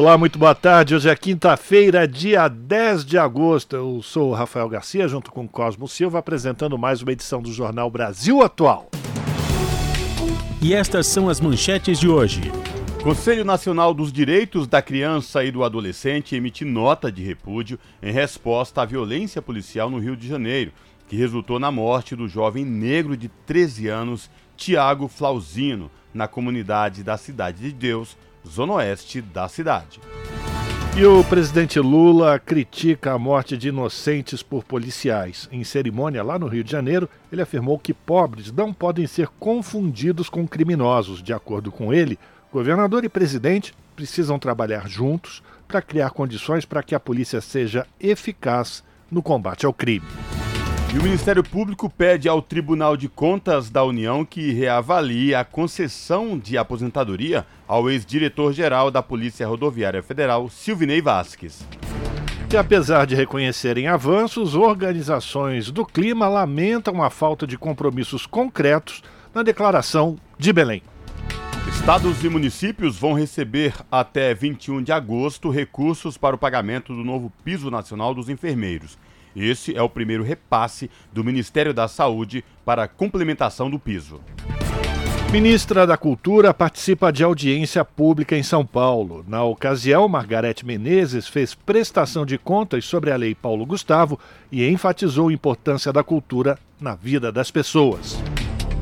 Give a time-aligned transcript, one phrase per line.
[0.00, 0.94] Olá, muito boa tarde.
[0.94, 3.74] Hoje é quinta-feira, dia 10 de agosto.
[3.74, 7.90] Eu sou o Rafael Garcia, junto com Cosmo Silva, apresentando mais uma edição do Jornal
[7.90, 8.90] Brasil Atual.
[10.62, 12.42] E estas são as manchetes de hoje.
[13.02, 18.82] Conselho Nacional dos Direitos da Criança e do Adolescente emite nota de repúdio em resposta
[18.82, 20.70] à violência policial no Rio de Janeiro,
[21.08, 27.16] que resultou na morte do jovem negro de 13 anos, Tiago Flauzino, na comunidade da
[27.16, 28.16] Cidade de Deus,
[28.48, 30.00] zona oeste da cidade.
[30.96, 35.48] E o presidente Lula critica a morte de inocentes por policiais.
[35.52, 40.28] Em cerimônia lá no Rio de Janeiro, ele afirmou que pobres não podem ser confundidos
[40.28, 41.22] com criminosos.
[41.22, 42.18] De acordo com ele,
[42.52, 48.82] Governador e presidente precisam trabalhar juntos para criar condições para que a polícia seja eficaz
[49.10, 50.06] no combate ao crime.
[50.94, 56.38] E o Ministério Público pede ao Tribunal de Contas da União que reavalie a concessão
[56.38, 61.62] de aposentadoria ao ex-diretor-geral da Polícia Rodoviária Federal, Silvinei Vasques.
[62.50, 69.02] E apesar de reconhecerem avanços, organizações do clima lamentam a falta de compromissos concretos
[69.34, 70.82] na declaração de Belém.
[71.68, 77.30] Estados e municípios vão receber até 21 de agosto recursos para o pagamento do novo
[77.44, 78.96] piso nacional dos enfermeiros.
[79.34, 84.20] Esse é o primeiro repasse do Ministério da Saúde para a complementação do piso.
[85.30, 89.22] Ministra da Cultura participa de audiência pública em São Paulo.
[89.28, 94.18] Na ocasião, Margarete Menezes fez prestação de contas sobre a Lei Paulo Gustavo
[94.50, 98.18] e enfatizou a importância da cultura na vida das pessoas.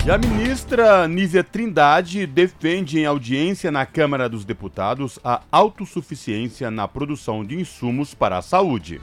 [0.06, 6.86] E a ministra Nízia Trindade defende em audiência na Câmara dos Deputados a autossuficiência na
[6.86, 9.00] produção de insumos para a saúde.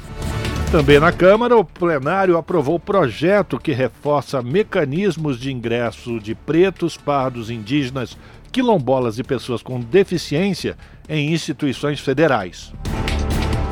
[0.74, 7.52] Também na Câmara, o plenário aprovou projeto que reforça mecanismos de ingresso de pretos, pardos,
[7.52, 8.18] indígenas,
[8.52, 10.76] quilombolas e pessoas com deficiência
[11.08, 12.74] em instituições federais.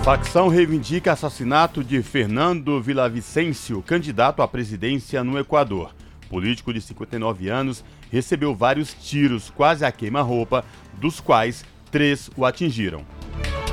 [0.03, 5.95] Facção reivindica assassinato de Fernando Villavicencio, candidato à presidência no Equador
[6.29, 10.63] político de 59 anos, recebeu vários tiros, quase a queima-roupa,
[10.94, 13.03] dos quais três o atingiram.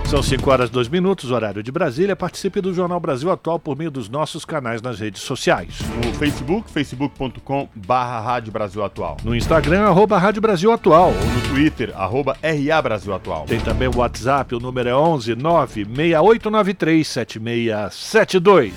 [0.09, 2.17] São 5 horas e 2 minutos, horário de Brasília.
[2.17, 5.81] Participe do Jornal Brasil Atual por meio dos nossos canais nas redes sociais.
[6.03, 9.19] No Facebook, facebook.com barra Rádio Brasil Atual.
[9.23, 11.09] No Instagram, arroba Rádio Brasil Atual.
[11.09, 13.45] Ou no Twitter, arroba RA Brasil Atual.
[13.45, 18.73] Tem também o WhatsApp, o número é 11 96893 7672.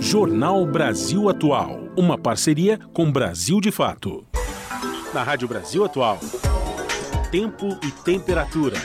[0.00, 4.24] Jornal Brasil Atual, uma parceria com Brasil de Fato.
[5.14, 6.18] Na Rádio Brasil Atual,
[7.30, 8.76] tempo e temperatura.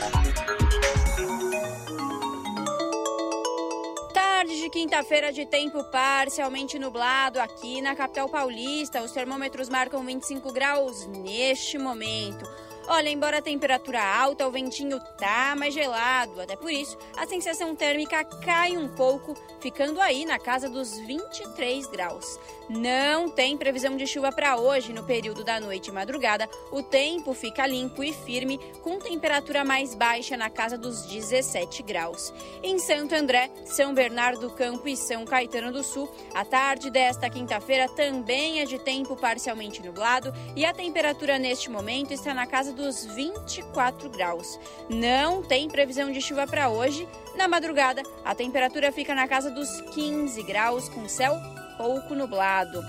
[4.13, 9.01] Tarde de quinta-feira de tempo parcialmente nublado aqui na capital paulista.
[9.01, 12.47] Os termômetros marcam 25 graus neste momento.
[12.91, 16.41] Olha, embora a temperatura alta, o ventinho tá mais gelado.
[16.41, 21.85] Até por isso, a sensação térmica cai um pouco, ficando aí na casa dos 23
[21.85, 22.39] graus.
[22.67, 26.49] Não tem previsão de chuva para hoje no período da noite e madrugada.
[26.71, 32.33] O tempo fica limpo e firme, com temperatura mais baixa na casa dos 17 graus.
[32.63, 37.29] Em Santo André, São Bernardo do Campo e São Caetano do Sul, a tarde desta
[37.29, 42.78] quinta-feira também é de tempo parcialmente nublado e a temperatura neste momento está na casa
[42.79, 44.57] dos 24 graus.
[44.89, 47.07] Não tem previsão de chuva para hoje.
[47.35, 51.35] Na madrugada, a temperatura fica na casa dos 15 graus, com céu
[51.77, 52.81] pouco nublado.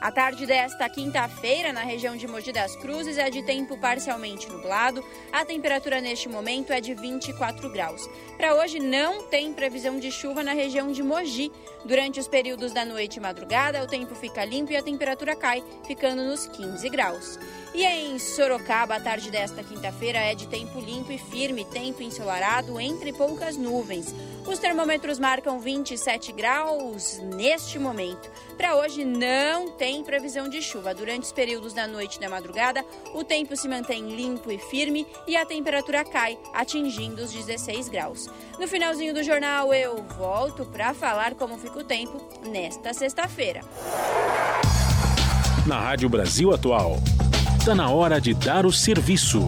[0.00, 5.02] A tarde desta quinta-feira, na região de Mogi das Cruzes, é de tempo parcialmente nublado.
[5.32, 8.08] A temperatura neste momento é de 24 graus.
[8.36, 11.50] Para hoje, não tem previsão de chuva na região de Mogi.
[11.84, 15.64] Durante os períodos da noite e madrugada, o tempo fica limpo e a temperatura cai,
[15.86, 17.38] ficando nos 15 graus.
[17.76, 22.80] E em Sorocaba, a tarde desta quinta-feira é de tempo limpo e firme, tempo ensolarado
[22.80, 24.14] entre poucas nuvens.
[24.46, 28.30] Os termômetros marcam 27 graus neste momento.
[28.56, 30.94] Para hoje não tem previsão de chuva.
[30.94, 32.82] Durante os períodos da noite e da madrugada,
[33.12, 38.26] o tempo se mantém limpo e firme e a temperatura cai, atingindo os 16 graus.
[38.58, 43.60] No finalzinho do jornal eu volto para falar como fica o tempo nesta sexta-feira.
[45.66, 46.96] Na Rádio Brasil Atual,
[47.66, 49.44] está na hora de dar o serviço.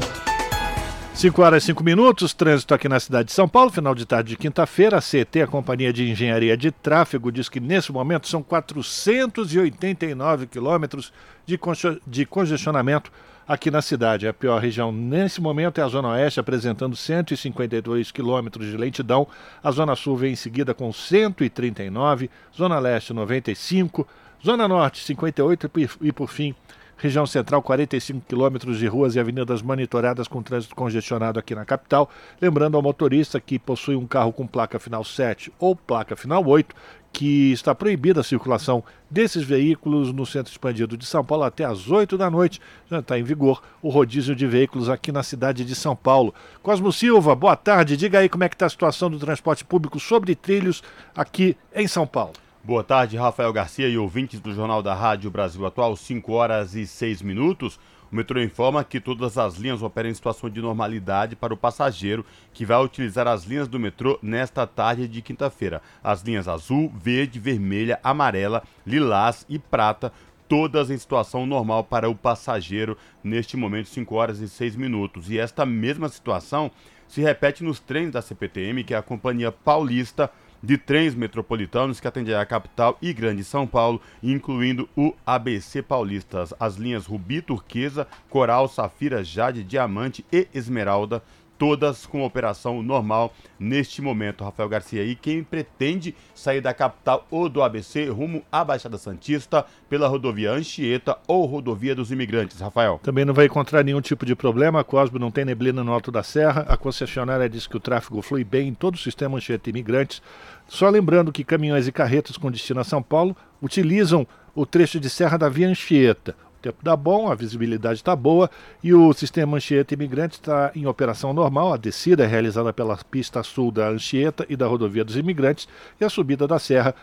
[1.14, 4.30] 5 horas e 5 minutos, trânsito aqui na cidade de São Paulo, final de tarde
[4.30, 4.98] de quinta-feira.
[4.98, 11.12] A CT, a Companhia de Engenharia de Tráfego, diz que nesse momento são 489 quilômetros
[11.46, 11.60] de,
[12.04, 13.12] de congestionamento
[13.46, 14.26] aqui na cidade.
[14.26, 19.28] A pior região nesse momento é a Zona Oeste, apresentando 152 quilômetros de lentidão.
[19.62, 24.04] A Zona Sul vem em seguida com 139, Zona Leste 95,
[24.44, 25.70] Zona Norte 58
[26.02, 26.52] e por fim
[26.98, 32.10] Região Central, 45 quilômetros de ruas e avenidas monitoradas com trânsito congestionado aqui na capital.
[32.40, 36.74] Lembrando ao motorista que possui um carro com placa final 7 ou placa final 8
[37.12, 41.88] que está proibida a circulação desses veículos no centro expandido de São Paulo até às
[41.88, 42.60] 8 da noite.
[42.90, 46.34] Já está em vigor o rodízio de veículos aqui na cidade de São Paulo.
[46.62, 47.96] Cosmo Silva, boa tarde.
[47.96, 50.82] Diga aí como é que está a situação do transporte público sobre trilhos
[51.16, 52.34] aqui em São Paulo.
[52.64, 56.86] Boa tarde, Rafael Garcia e ouvintes do Jornal da Rádio Brasil Atual, 5 horas e
[56.86, 57.78] 6 minutos.
[58.10, 62.26] O metrô informa que todas as linhas operam em situação de normalidade para o passageiro
[62.52, 65.80] que vai utilizar as linhas do metrô nesta tarde de quinta-feira.
[66.02, 70.12] As linhas azul, verde, vermelha, amarela, lilás e prata,
[70.48, 75.30] todas em situação normal para o passageiro neste momento, 5 horas e 6 minutos.
[75.30, 76.72] E esta mesma situação
[77.06, 80.30] se repete nos trens da CPTM, que é a Companhia Paulista
[80.62, 86.52] de trens metropolitanos que atenderá a capital e Grande São Paulo, incluindo o ABC Paulistas.
[86.58, 91.22] As linhas Rubi, Turquesa, Coral, Safira, Jade, Diamante e Esmeralda
[91.58, 94.44] todas com operação normal neste momento.
[94.44, 99.66] Rafael Garcia e quem pretende sair da capital ou do ABC rumo à Baixada Santista
[99.90, 102.60] pela rodovia Anchieta ou rodovia dos imigrantes.
[102.60, 103.00] Rafael.
[103.02, 104.84] Também não vai encontrar nenhum tipo de problema.
[104.84, 106.64] Cosmo não tem neblina no alto da serra.
[106.68, 110.22] A concessionária diz que o tráfego flui bem em todo o sistema Anchieta Imigrantes.
[110.68, 115.10] Só lembrando que caminhões e carretas com destino a São Paulo utilizam o trecho de
[115.10, 116.36] serra da Via Anchieta.
[116.58, 118.50] O tempo está bom, a visibilidade está boa
[118.82, 121.72] e o sistema Anchieta Imigrante está em operação normal.
[121.72, 125.68] A descida é realizada pela pista sul da Anchieta e da rodovia dos Imigrantes
[126.00, 126.96] e a subida da serra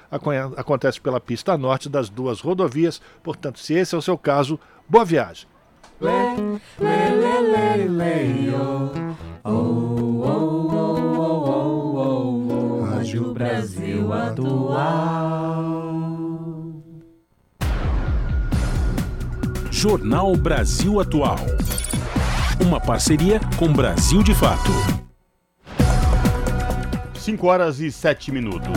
[0.57, 3.01] acontece pela pista norte das duas rodovias.
[3.23, 4.59] Portanto, se esse é o seu caso,
[4.89, 5.47] boa viagem.
[12.91, 15.84] Rádio Brasil Atual.
[19.77, 21.35] Jornal Brasil Atual.
[22.65, 24.71] Uma parceria com Brasil de Fato.
[27.15, 28.71] 5 horas e 7 minutos.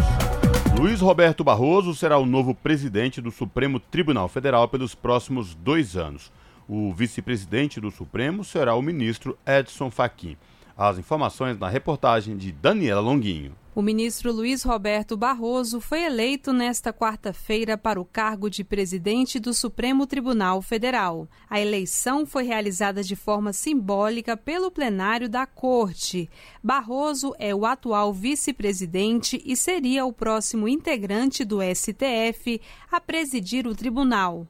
[0.77, 6.33] Luiz Roberto Barroso será o novo presidente do Supremo Tribunal Federal pelos próximos dois anos.
[6.69, 10.37] O vice-presidente do Supremo será o ministro Edson Fachin.
[10.77, 13.53] As informações na reportagem de Daniela Longuinho.
[13.79, 19.55] O ministro Luiz Roberto Barroso foi eleito nesta quarta-feira para o cargo de presidente do
[19.55, 21.29] Supremo Tribunal Federal.
[21.49, 26.29] A eleição foi realizada de forma simbólica pelo plenário da Corte.
[26.61, 32.61] Barroso é o atual vice-presidente e seria o próximo integrante do STF
[32.91, 34.45] a presidir o tribunal.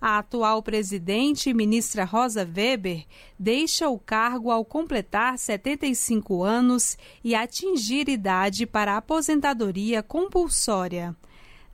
[0.00, 3.04] A atual presidente, ministra Rosa Weber,
[3.38, 11.16] deixa o cargo ao completar 75 anos e atingir idade para aposentadoria compulsória.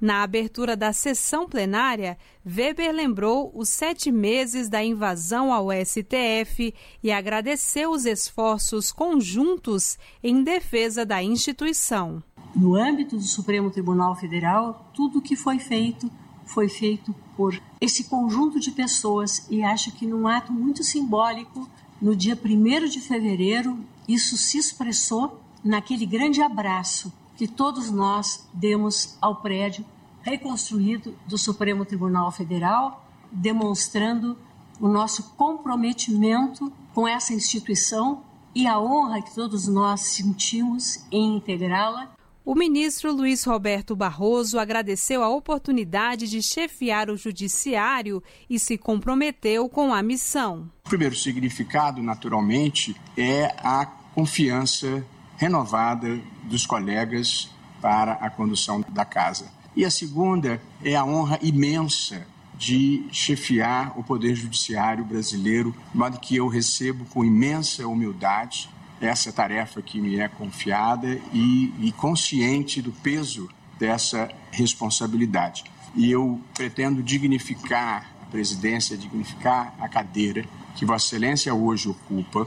[0.00, 7.12] Na abertura da sessão plenária, Weber lembrou os sete meses da invasão ao STF e
[7.12, 12.22] agradeceu os esforços conjuntos em defesa da instituição.
[12.56, 16.10] No âmbito do Supremo Tribunal Federal, tudo o que foi feito
[16.46, 21.66] foi feito por esse conjunto de pessoas e acho que num ato muito simbólico,
[21.98, 29.16] no dia 1 de fevereiro, isso se expressou naquele grande abraço que todos nós demos
[29.22, 29.86] ao prédio
[30.20, 34.36] reconstruído do Supremo Tribunal Federal, demonstrando
[34.78, 38.20] o nosso comprometimento com essa instituição
[38.54, 42.10] e a honra que todos nós sentimos em integrá-la
[42.50, 49.68] o ministro Luiz Roberto Barroso agradeceu a oportunidade de chefiar o judiciário e se comprometeu
[49.68, 50.68] com a missão.
[50.84, 57.48] O primeiro significado, naturalmente, é a confiança renovada dos colegas
[57.80, 59.46] para a condução da casa.
[59.76, 62.26] E a segunda é a honra imensa
[62.58, 68.68] de chefiar o Poder Judiciário brasileiro, de modo que eu recebo com imensa humildade
[69.00, 75.64] essa tarefa que me é confiada e, e consciente do peso dessa responsabilidade.
[75.94, 80.44] E eu pretendo dignificar a presidência, dignificar a cadeira
[80.76, 82.46] que Vossa Excelência hoje ocupa.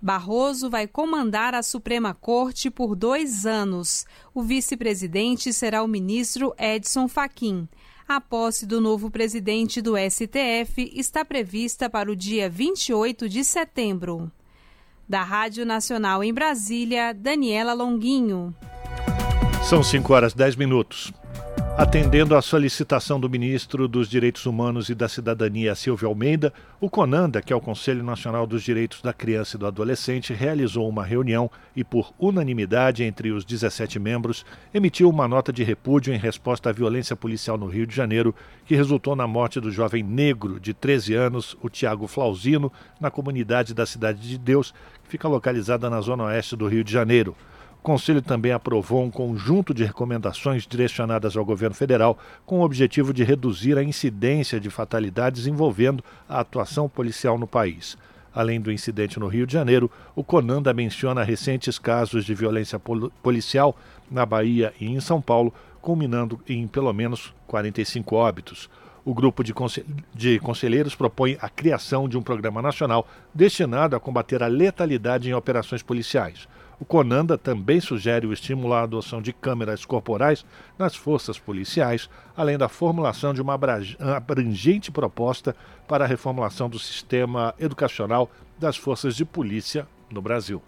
[0.00, 4.04] Barroso vai comandar a Suprema Corte por dois anos.
[4.34, 7.66] O vice-presidente será o ministro Edson Fachin.
[8.06, 14.30] A posse do novo presidente do STF está prevista para o dia 28 de setembro.
[15.08, 18.54] Da Rádio Nacional em Brasília, Daniela Longuinho.
[19.62, 21.12] São 5 horas 10 minutos.
[21.76, 27.42] Atendendo à solicitação do ministro dos Direitos Humanos e da Cidadania, Silvio Almeida, o CONANDA,
[27.42, 31.50] que é o Conselho Nacional dos Direitos da Criança e do Adolescente, realizou uma reunião
[31.74, 36.72] e, por unanimidade entre os 17 membros, emitiu uma nota de repúdio em resposta à
[36.72, 38.32] violência policial no Rio de Janeiro,
[38.64, 43.74] que resultou na morte do jovem negro de 13 anos, o Tiago Flauzino, na comunidade
[43.74, 47.34] da Cidade de Deus, que fica localizada na zona oeste do Rio de Janeiro.
[47.84, 53.12] O Conselho também aprovou um conjunto de recomendações direcionadas ao governo federal com o objetivo
[53.12, 57.98] de reduzir a incidência de fatalidades envolvendo a atuação policial no país.
[58.34, 62.80] Além do incidente no Rio de Janeiro, o Conanda menciona recentes casos de violência
[63.22, 63.76] policial
[64.10, 68.70] na Bahia e em São Paulo, culminando em pelo menos 45 óbitos.
[69.04, 69.52] O grupo de,
[70.14, 75.34] de conselheiros propõe a criação de um programa nacional destinado a combater a letalidade em
[75.34, 76.48] operações policiais.
[76.78, 80.44] O Conanda também sugere o estímulo à adoção de câmeras corporais
[80.78, 83.58] nas forças policiais, além da formulação de uma
[84.16, 85.54] abrangente proposta
[85.86, 90.62] para a reformulação do sistema educacional das forças de polícia no Brasil.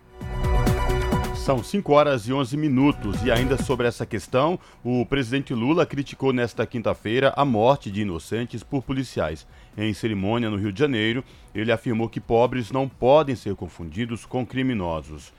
[1.34, 6.32] São 5 horas e 11 minutos e ainda sobre essa questão, o presidente Lula criticou
[6.32, 9.46] nesta quinta-feira a morte de inocentes por policiais.
[9.78, 11.22] Em cerimônia no Rio de Janeiro,
[11.54, 15.32] ele afirmou que pobres não podem ser confundidos com criminosos.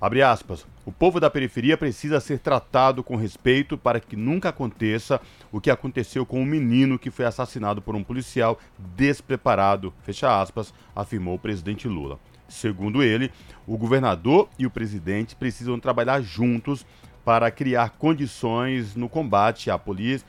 [0.00, 0.64] Abre aspas.
[0.86, 5.70] O povo da periferia precisa ser tratado com respeito para que nunca aconteça o que
[5.70, 11.38] aconteceu com um menino que foi assassinado por um policial despreparado, fecha aspas, afirmou o
[11.38, 12.18] presidente Lula.
[12.48, 13.30] Segundo ele,
[13.66, 16.86] o governador e o presidente precisam trabalhar juntos
[17.24, 20.26] para criar condições no combate à polícia,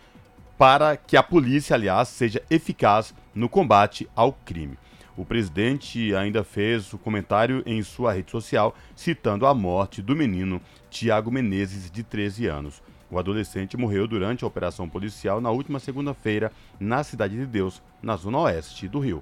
[0.57, 4.77] para que a polícia, aliás, seja eficaz no combate ao crime.
[5.19, 10.61] O presidente ainda fez o comentário em sua rede social citando a morte do menino
[10.89, 12.81] Tiago Menezes, de 13 anos.
[13.11, 18.15] O adolescente morreu durante a operação policial na última segunda-feira na Cidade de Deus, na
[18.15, 19.21] zona oeste do Rio.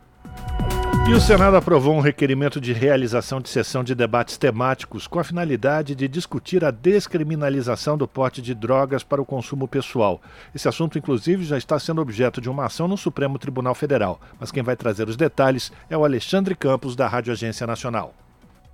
[1.10, 5.24] E o Senado aprovou um requerimento de realização de sessão de debates temáticos com a
[5.24, 10.22] finalidade de discutir a descriminalização do porte de drogas para o consumo pessoal.
[10.54, 14.20] Esse assunto, inclusive, já está sendo objeto de uma ação no Supremo Tribunal Federal.
[14.38, 18.14] Mas quem vai trazer os detalhes é o Alexandre Campos, da Rádio Agência Nacional.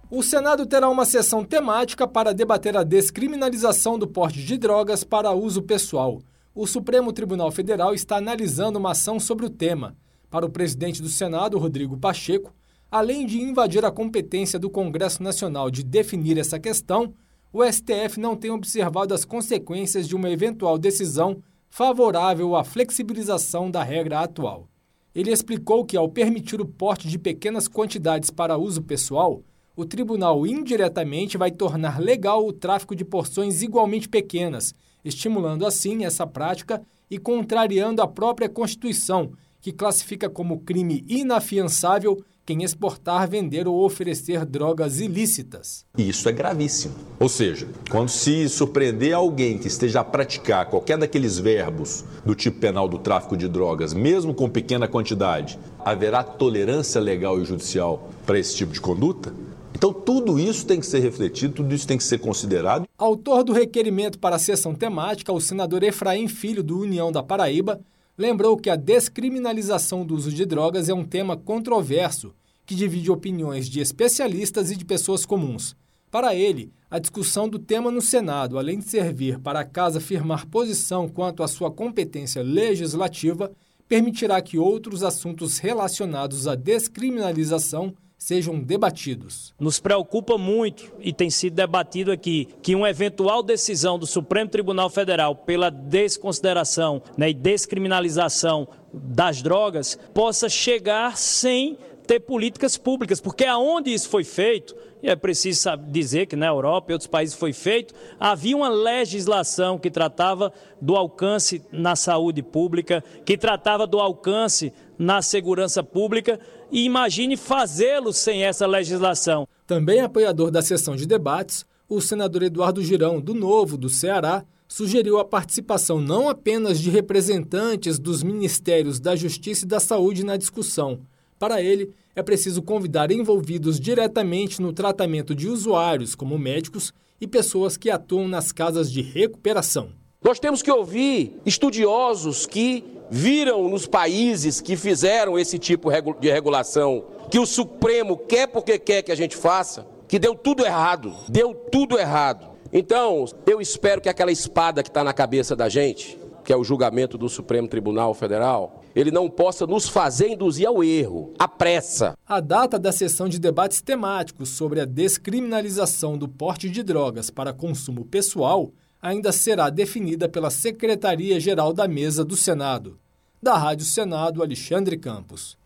[0.09, 5.31] O Senado terá uma sessão temática para debater a descriminalização do porte de drogas para
[5.31, 6.19] uso pessoal.
[6.55, 9.95] O Supremo Tribunal Federal está analisando uma ação sobre o tema.
[10.33, 12.51] Para o presidente do Senado, Rodrigo Pacheco,
[12.89, 17.13] além de invadir a competência do Congresso Nacional de definir essa questão,
[17.53, 23.83] o STF não tem observado as consequências de uma eventual decisão favorável à flexibilização da
[23.83, 24.67] regra atual.
[25.13, 29.43] Ele explicou que, ao permitir o porte de pequenas quantidades para uso pessoal,
[29.75, 34.73] o tribunal indiretamente vai tornar legal o tráfico de porções igualmente pequenas,
[35.05, 39.33] estimulando assim essa prática e contrariando a própria Constituição,
[39.63, 45.85] que classifica como crime inafiançável quem exportar, vender ou oferecer drogas ilícitas.
[45.97, 46.93] Isso é gravíssimo.
[47.17, 52.59] Ou seja, quando se surpreender alguém que esteja a praticar qualquer daqueles verbos do tipo
[52.59, 58.37] penal do tráfico de drogas, mesmo com pequena quantidade, haverá tolerância legal e judicial para
[58.37, 59.33] esse tipo de conduta?
[59.73, 62.85] Então, tudo isso tem que ser refletido, tudo isso tem que ser considerado.
[62.97, 67.79] Autor do requerimento para a sessão temática, o senador Efraim Filho, do União da Paraíba,
[68.17, 72.33] lembrou que a descriminalização do uso de drogas é um tema controverso
[72.65, 75.75] que divide opiniões de especialistas e de pessoas comuns.
[76.09, 80.47] Para ele, a discussão do tema no Senado, além de servir para a Casa firmar
[80.47, 83.51] posição quanto à sua competência legislativa,
[83.87, 87.93] permitirá que outros assuntos relacionados à descriminalização
[88.23, 89.53] sejam debatidos.
[89.59, 94.89] Nos preocupa muito e tem sido debatido aqui que uma eventual decisão do Supremo Tribunal
[94.89, 101.77] Federal pela desconsideração né, e descriminalização das drogas possa chegar sem
[102.07, 106.91] ter políticas públicas, porque aonde isso foi feito, e é preciso dizer que na Europa
[106.91, 110.51] e outros países foi feito, havia uma legislação que tratava
[110.81, 116.39] do alcance na saúde pública, que tratava do alcance na segurança pública,
[116.73, 119.47] e imagine fazê-lo sem essa legislação.
[119.67, 125.19] Também apoiador da sessão de debates, o senador Eduardo Girão, do Novo, do Ceará, sugeriu
[125.19, 131.01] a participação não apenas de representantes dos Ministérios da Justiça e da Saúde na discussão.
[131.37, 137.77] Para ele, é preciso convidar envolvidos diretamente no tratamento de usuários, como médicos e pessoas
[137.77, 139.91] que atuam nas casas de recuperação.
[140.23, 145.89] Nós temos que ouvir estudiosos que viram nos países que fizeram esse tipo
[146.19, 150.65] de regulação que o Supremo quer porque quer que a gente faça, que deu tudo
[150.65, 152.47] errado, deu tudo errado.
[152.71, 156.63] Então, eu espero que aquela espada que está na cabeça da gente, que é o
[156.63, 162.17] julgamento do Supremo Tribunal Federal, ele não possa nos fazer induzir ao erro, à pressa.
[162.25, 167.51] A data da sessão de debates temáticos sobre a descriminalização do porte de drogas para
[167.51, 168.71] consumo pessoal
[169.03, 172.97] ainda será definida pela Secretaria-Geral da Mesa do Senado.
[173.41, 175.57] Da Rádio Senado, Alexandre Campos.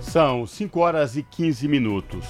[0.00, 2.24] São 5 horas e 15 minutos.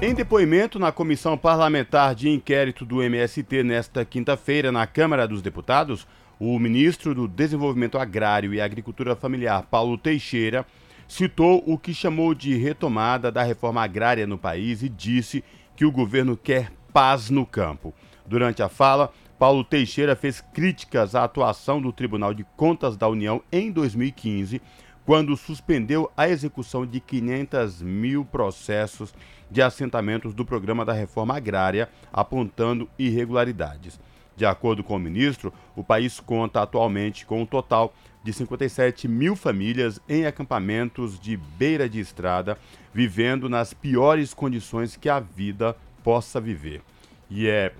[0.00, 6.06] Em depoimento na Comissão Parlamentar de Inquérito do MST nesta quinta-feira na Câmara dos Deputados,
[6.40, 10.64] o ministro do Desenvolvimento Agrário e Agricultura Familiar, Paulo Teixeira,
[11.06, 15.44] citou o que chamou de retomada da reforma agrária no país e disse
[15.76, 17.92] que o governo quer paz no campo.
[18.26, 23.42] Durante a fala, Paulo Teixeira fez críticas à atuação do Tribunal de Contas da União
[23.52, 24.60] em 2015,
[25.04, 29.14] quando suspendeu a execução de 500 mil processos
[29.50, 34.00] de assentamentos do programa da reforma agrária, apontando irregularidades.
[34.36, 39.36] De acordo com o ministro, o país conta atualmente com um total de 57 mil
[39.36, 42.58] famílias em acampamentos de beira de estrada,
[42.92, 46.82] vivendo nas piores condições que a vida possa viver.
[47.30, 47.72] E é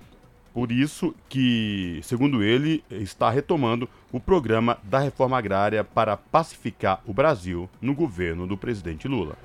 [0.57, 7.13] por isso que, segundo ele, está retomando o programa da reforma agrária para pacificar o
[7.13, 9.35] Brasil no governo do presidente Lula.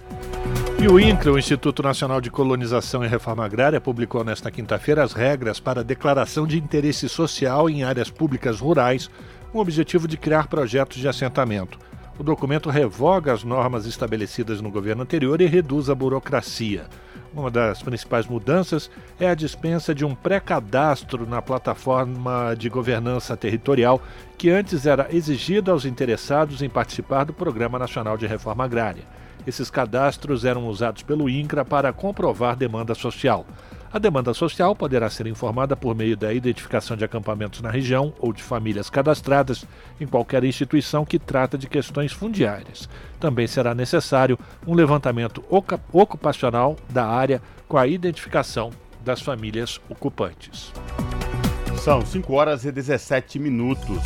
[0.83, 5.13] E o INCRA, o Instituto Nacional de Colonização e Reforma Agrária, publicou nesta quinta-feira as
[5.13, 9.11] regras para declaração de interesse social em áreas públicas rurais,
[9.51, 11.79] com o objetivo de criar projetos de assentamento.
[12.19, 16.87] O documento revoga as normas estabelecidas no governo anterior e reduz a burocracia.
[17.35, 24.03] Uma das principais mudanças é a dispensa de um pré-cadastro na plataforma de governança territorial,
[24.37, 29.05] que antes era exigida aos interessados em participar do Programa Nacional de Reforma Agrária.
[29.47, 33.47] Esses cadastros eram usados pelo INCRA para comprovar demanda social.
[33.93, 38.33] A demanda social poderá ser informada por meio da identificação de acampamentos na região ou
[38.33, 39.67] de famílias cadastradas
[40.01, 42.89] em qualquer instituição que trata de questões fundiárias.
[43.21, 45.45] Também será necessário um levantamento
[45.93, 48.71] ocupacional da área com a identificação
[49.05, 50.73] das famílias ocupantes.
[51.77, 53.99] São 5 horas e 17 minutos.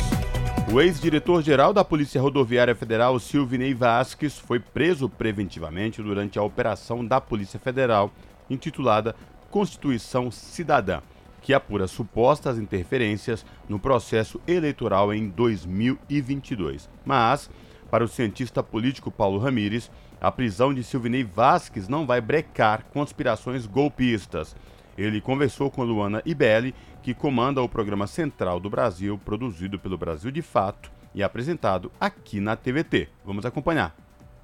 [0.69, 7.21] O ex-diretor-geral da Polícia Rodoviária Federal, Silvinei Vasques, foi preso preventivamente durante a operação da
[7.21, 8.11] Polícia Federal
[8.49, 9.15] intitulada
[9.49, 11.01] Constituição Cidadã,
[11.41, 16.89] que apura supostas interferências no processo eleitoral em 2022.
[17.05, 17.49] Mas,
[17.89, 23.65] para o cientista político Paulo Ramires, a prisão de Silvinei Vasques não vai brecar conspirações
[23.65, 24.55] golpistas.
[24.97, 30.31] Ele conversou com Luana Ibelli, que comanda o programa Central do Brasil, produzido pelo Brasil
[30.31, 33.07] de Fato e apresentado aqui na TVT.
[33.23, 33.95] Vamos acompanhar.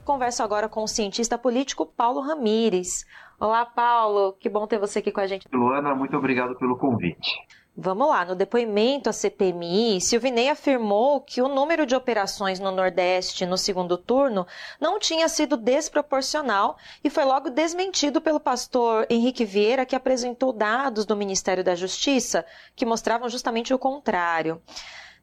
[0.06, 3.06] Converso agora com o cientista político Paulo Ramires.
[3.44, 4.38] Olá, Paulo.
[4.40, 5.46] Que bom ter você aqui com a gente.
[5.52, 7.30] Luana, muito obrigado pelo convite.
[7.76, 13.46] Vamos lá, no depoimento à CPMI, Silvinei afirmou que o número de operações no Nordeste
[13.46, 14.48] no segundo turno
[14.80, 21.06] não tinha sido desproporcional e foi logo desmentido pelo pastor Henrique Vieira, que apresentou dados
[21.06, 22.46] do Ministério da Justiça
[22.78, 24.62] que mostravam justamente o contrário.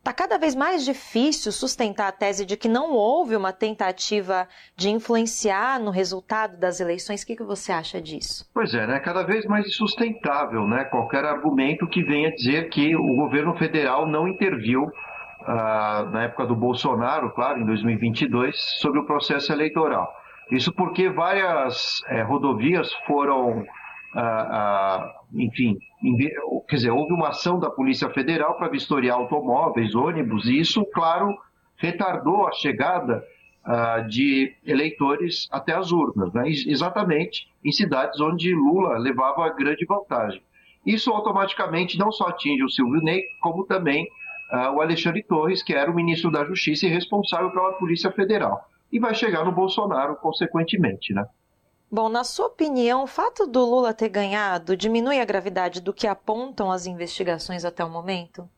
[0.00, 4.88] Está cada vez mais difícil sustentar a tese de que não houve uma tentativa de
[4.88, 7.22] influenciar no resultado das eleições.
[7.22, 8.48] O que, que você acha disso?
[8.54, 8.98] Pois é, né?
[8.98, 10.84] cada vez mais insustentável né?
[10.84, 14.90] qualquer argumento que venha dizer que o governo federal não interviu
[15.46, 20.10] ah, na época do Bolsonaro, claro, em 2022, sobre o processo eleitoral.
[20.50, 23.66] Isso porque várias é, rodovias foram
[25.34, 25.78] enfim,
[26.68, 31.36] quer dizer, houve uma ação da Polícia Federal para vistoriar automóveis, ônibus, e isso, claro,
[31.76, 33.24] retardou a chegada
[33.66, 36.48] uh, de eleitores até as urnas, né?
[36.48, 40.42] exatamente em cidades onde Lula levava grande vantagem.
[40.84, 44.06] Isso automaticamente não só atinge o Silvio Ney, como também
[44.52, 48.66] uh, o Alexandre Torres, que era o ministro da Justiça e responsável pela Polícia Federal.
[48.90, 51.24] E vai chegar no Bolsonaro, consequentemente, né?
[51.92, 56.06] Bom, na sua opinião, o fato do Lula ter ganhado diminui a gravidade do que
[56.06, 58.48] apontam as investigações até o momento?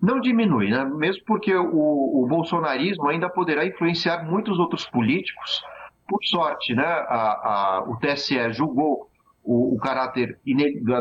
[0.00, 0.84] Não diminui, né?
[0.84, 5.64] mesmo porque o, o bolsonarismo ainda poderá influenciar muitos outros políticos.
[6.06, 6.84] Por sorte, né?
[6.84, 9.08] a, a, o TSE julgou
[9.42, 10.38] o, o caráter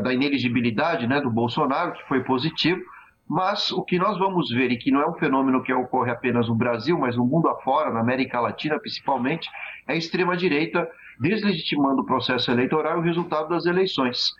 [0.01, 2.82] da ineligibilidade né, do Bolsonaro, que foi positivo,
[3.27, 6.47] mas o que nós vamos ver, e que não é um fenômeno que ocorre apenas
[6.47, 9.49] no Brasil, mas no mundo afora, na América Latina principalmente,
[9.88, 10.88] é a extrema-direita
[11.19, 14.32] deslegitimando o processo eleitoral e o resultado das eleições.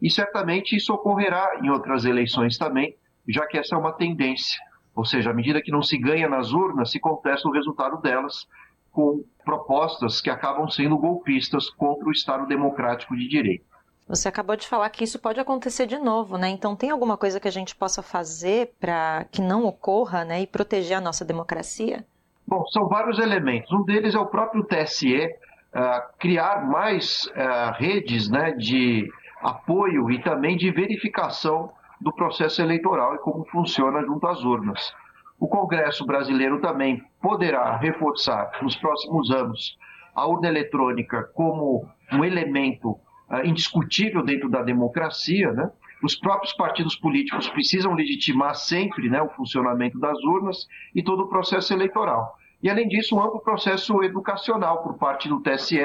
[0.00, 2.94] E certamente isso ocorrerá em outras eleições também,
[3.28, 4.58] já que essa é uma tendência.
[4.94, 8.46] Ou seja, à medida que não se ganha nas urnas, se contesta o resultado delas
[8.90, 13.64] com propostas que acabam sendo golpistas contra o Estado democrático de direito.
[14.08, 16.48] Você acabou de falar que isso pode acontecer de novo, né?
[16.48, 20.46] Então tem alguma coisa que a gente possa fazer para que não ocorra, né, e
[20.48, 22.04] proteger a nossa democracia?
[22.44, 23.70] Bom, são vários elementos.
[23.72, 25.30] Um deles é o próprio TSE
[25.72, 29.08] ah, criar mais uh, redes, né, de
[29.40, 34.92] apoio e também de verificação do processo eleitoral e como funciona junto às urnas.
[35.38, 39.78] O Congresso brasileiro também poderá reforçar nos próximos anos
[40.12, 45.70] a urna eletrônica como um elemento uh, indiscutível dentro da democracia, né?
[46.02, 51.28] Os próprios partidos políticos precisam legitimar sempre né, o funcionamento das urnas e todo o
[51.28, 52.34] processo eleitoral.
[52.62, 55.80] E, além disso, um amplo processo educacional por parte do TSE,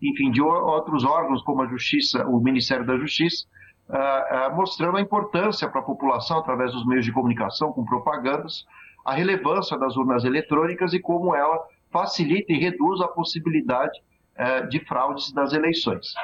[0.00, 3.46] enfim, de outros órgãos, como a Justiça, o Ministério da Justiça,
[3.88, 8.64] uh, uh, mostrando a importância para a população, através dos meios de comunicação, com propagandas,
[9.04, 11.58] a relevância das urnas eletrônicas e como ela
[11.90, 13.98] facilita e reduz a possibilidade
[14.38, 16.14] uh, de fraudes nas eleições.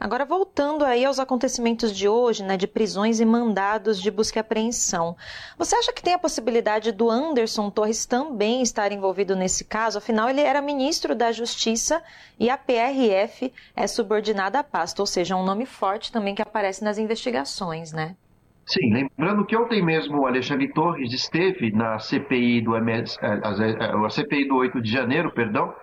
[0.00, 4.40] Agora, voltando aí aos acontecimentos de hoje, né, de prisões e mandados de busca e
[4.40, 5.14] apreensão.
[5.58, 9.98] Você acha que tem a possibilidade do Anderson Torres também estar envolvido nesse caso?
[9.98, 12.02] Afinal, ele era ministro da Justiça
[12.38, 16.82] e a PRF é subordinada à pasta, ou seja, um nome forte também que aparece
[16.82, 18.16] nas investigações, né?
[18.64, 24.08] Sim, lembrando que ontem mesmo o Alexandre Torres esteve na CPI do MS, eh, a
[24.08, 25.74] CPI do 8 de janeiro, perdão,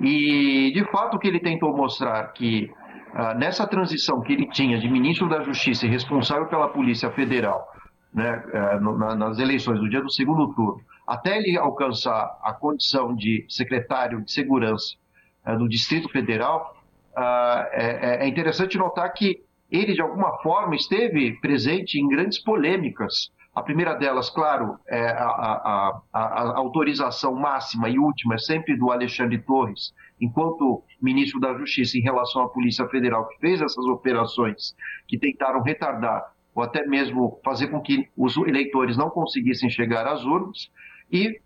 [0.00, 2.68] e de fato o que ele tentou mostrar que
[3.12, 7.66] ah, nessa transição que ele tinha de ministro da Justiça e responsável pela Polícia Federal,
[8.12, 13.44] né, eh, nas eleições do dia do segundo turno, até ele alcançar a condição de
[13.48, 14.96] secretário de Segurança
[15.44, 16.76] eh, do Distrito Federal,
[17.16, 23.30] ah, é, é, interessante notar que ele, de alguma forma, esteve presente em grandes polêmicas.
[23.54, 28.76] A primeira delas, claro, é a, a, a, a autorização máxima e última é sempre
[28.76, 33.84] do Alexandre Torres, enquanto ministro da Justiça, em relação à Polícia Federal, que fez essas
[33.86, 34.74] operações
[35.08, 40.24] que tentaram retardar ou até mesmo fazer com que os eleitores não conseguissem chegar às
[40.24, 40.70] urnas,
[41.10, 41.40] e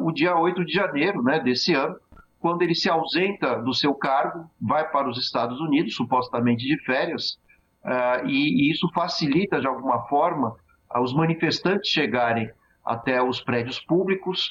[0.00, 1.96] o dia 8 de janeiro né, desse ano,
[2.40, 7.38] quando ele se ausenta do seu cargo, vai para os Estados Unidos, supostamente de férias,
[7.84, 10.56] uh, e, e, isso facilita de alguma forma
[10.98, 12.50] os manifestantes chegarem
[12.84, 14.50] até os prédios públicos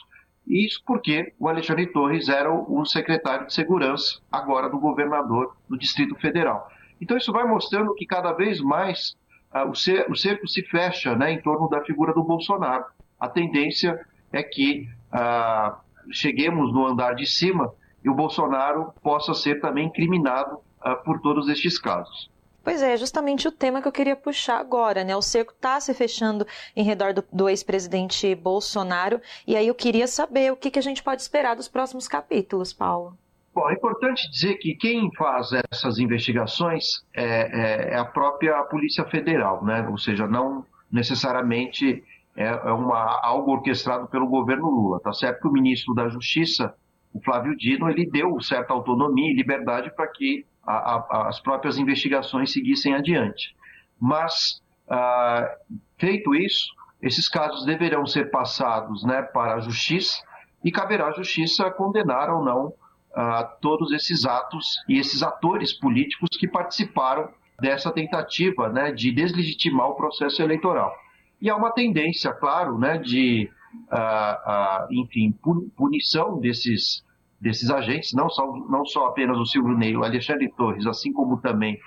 [0.50, 6.16] isso porque o Alexandre Torres era o secretário de segurança, agora do governador do Distrito
[6.16, 6.68] Federal.
[7.00, 9.16] Então isso vai mostrando que cada vez mais
[9.54, 12.86] uh, o, o cerco se fecha né, em torno da figura do Bolsonaro.
[13.20, 14.00] A tendência
[14.32, 15.78] é que uh,
[16.12, 17.72] cheguemos no andar de cima
[18.04, 22.30] e o Bolsonaro possa ser também incriminado uh, por todos estes casos.
[22.70, 25.16] Pois é, justamente o tema que eu queria puxar agora, né?
[25.16, 30.06] O cerco está se fechando em redor do, do ex-presidente Bolsonaro, e aí eu queria
[30.06, 33.18] saber o que, que a gente pode esperar dos próximos capítulos, Paulo.
[33.56, 39.04] Bom, é importante dizer que quem faz essas investigações é, é, é a própria Polícia
[39.06, 39.88] Federal, né?
[39.90, 42.04] Ou seja, não necessariamente
[42.38, 45.00] é, é uma, algo orquestrado pelo governo Lula.
[45.00, 46.72] Tá certo que o ministro da Justiça,
[47.12, 51.80] o Flávio Dino, ele deu certa autonomia e liberdade para que a, a, as próprias
[51.80, 53.56] investigações seguissem adiante.
[54.00, 55.50] Mas, ah,
[55.98, 56.68] feito isso,
[57.02, 60.22] esses casos deverão ser passados né, para a justiça
[60.64, 62.74] e caberá à justiça condenar ou não
[63.16, 67.30] ah, todos esses atos e esses atores políticos que participaram
[67.60, 70.94] dessa tentativa né, de deslegitimar o processo eleitoral.
[71.42, 73.50] E há uma tendência, claro, né, de,
[73.92, 75.34] ah, enfim,
[75.76, 77.04] punição desses
[77.40, 81.40] desses agentes, não só, não só apenas o Silvio Ney, o Alexandre Torres, assim como
[81.40, 81.80] também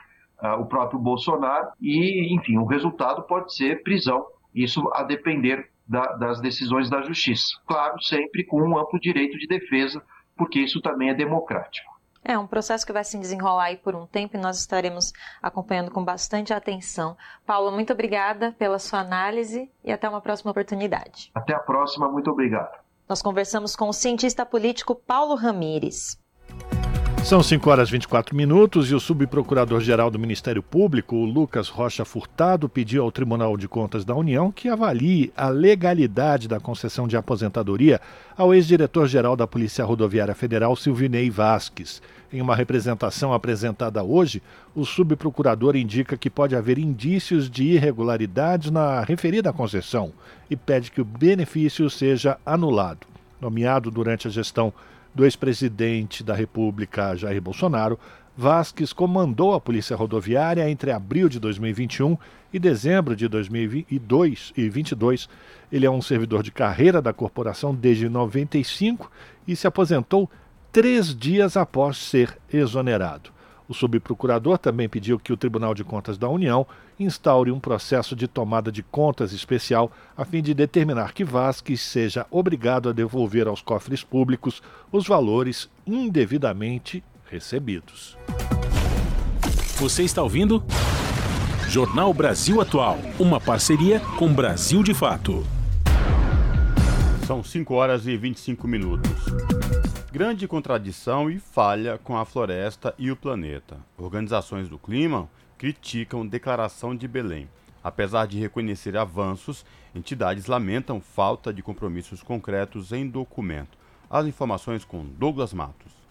[0.42, 6.14] uh, o próprio Bolsonaro, e, enfim, o resultado pode ser prisão, isso a depender da,
[6.16, 7.46] das decisões da justiça.
[7.66, 10.02] Claro, sempre com um amplo direito de defesa,
[10.36, 11.92] porque isso também é democrático.
[12.24, 15.12] É um processo que vai se desenrolar aí por um tempo e nós estaremos
[15.42, 17.16] acompanhando com bastante atenção.
[17.44, 21.32] Paulo, muito obrigada pela sua análise e até uma próxima oportunidade.
[21.34, 22.81] Até a próxima, muito obrigado.
[23.12, 26.18] Nós conversamos com o cientista político Paulo Ramires.
[27.22, 32.70] São 5 horas e 24 minutos e o subprocurador-geral do Ministério Público, Lucas Rocha Furtado,
[32.70, 38.00] pediu ao Tribunal de Contas da União que avalie a legalidade da concessão de aposentadoria
[38.34, 42.00] ao ex-diretor-geral da Polícia Rodoviária Federal, Silvinei Vasques.
[42.32, 44.42] Em uma representação apresentada hoje,
[44.74, 50.14] o subprocurador indica que pode haver indícios de irregularidades na referida concessão
[50.48, 53.06] e pede que o benefício seja anulado.
[53.38, 54.72] Nomeado durante a gestão
[55.14, 57.98] do ex-presidente da República, Jair Bolsonaro,
[58.34, 62.16] Vasques comandou a Polícia Rodoviária entre abril de 2021
[62.50, 65.28] e dezembro de 2022.
[65.70, 69.12] Ele é um servidor de carreira da corporação desde 95
[69.46, 70.30] e se aposentou
[70.72, 73.30] três dias após ser exonerado.
[73.68, 76.66] O subprocurador também pediu que o Tribunal de Contas da União
[76.98, 82.26] instaure um processo de tomada de contas especial a fim de determinar que Vasques seja
[82.30, 88.16] obrigado a devolver aos cofres públicos os valores indevidamente recebidos.
[89.76, 90.62] Você está ouvindo?
[91.68, 95.46] Jornal Brasil Atual, uma parceria com Brasil de Fato.
[97.26, 99.91] São 5 horas e 25 minutos.
[100.12, 103.78] Grande contradição e falha com a floresta e o planeta.
[103.96, 107.48] Organizações do clima criticam declaração de Belém.
[107.82, 113.78] Apesar de reconhecer avanços, entidades lamentam falta de compromissos concretos em documento.
[114.10, 116.01] As informações com Douglas Matos.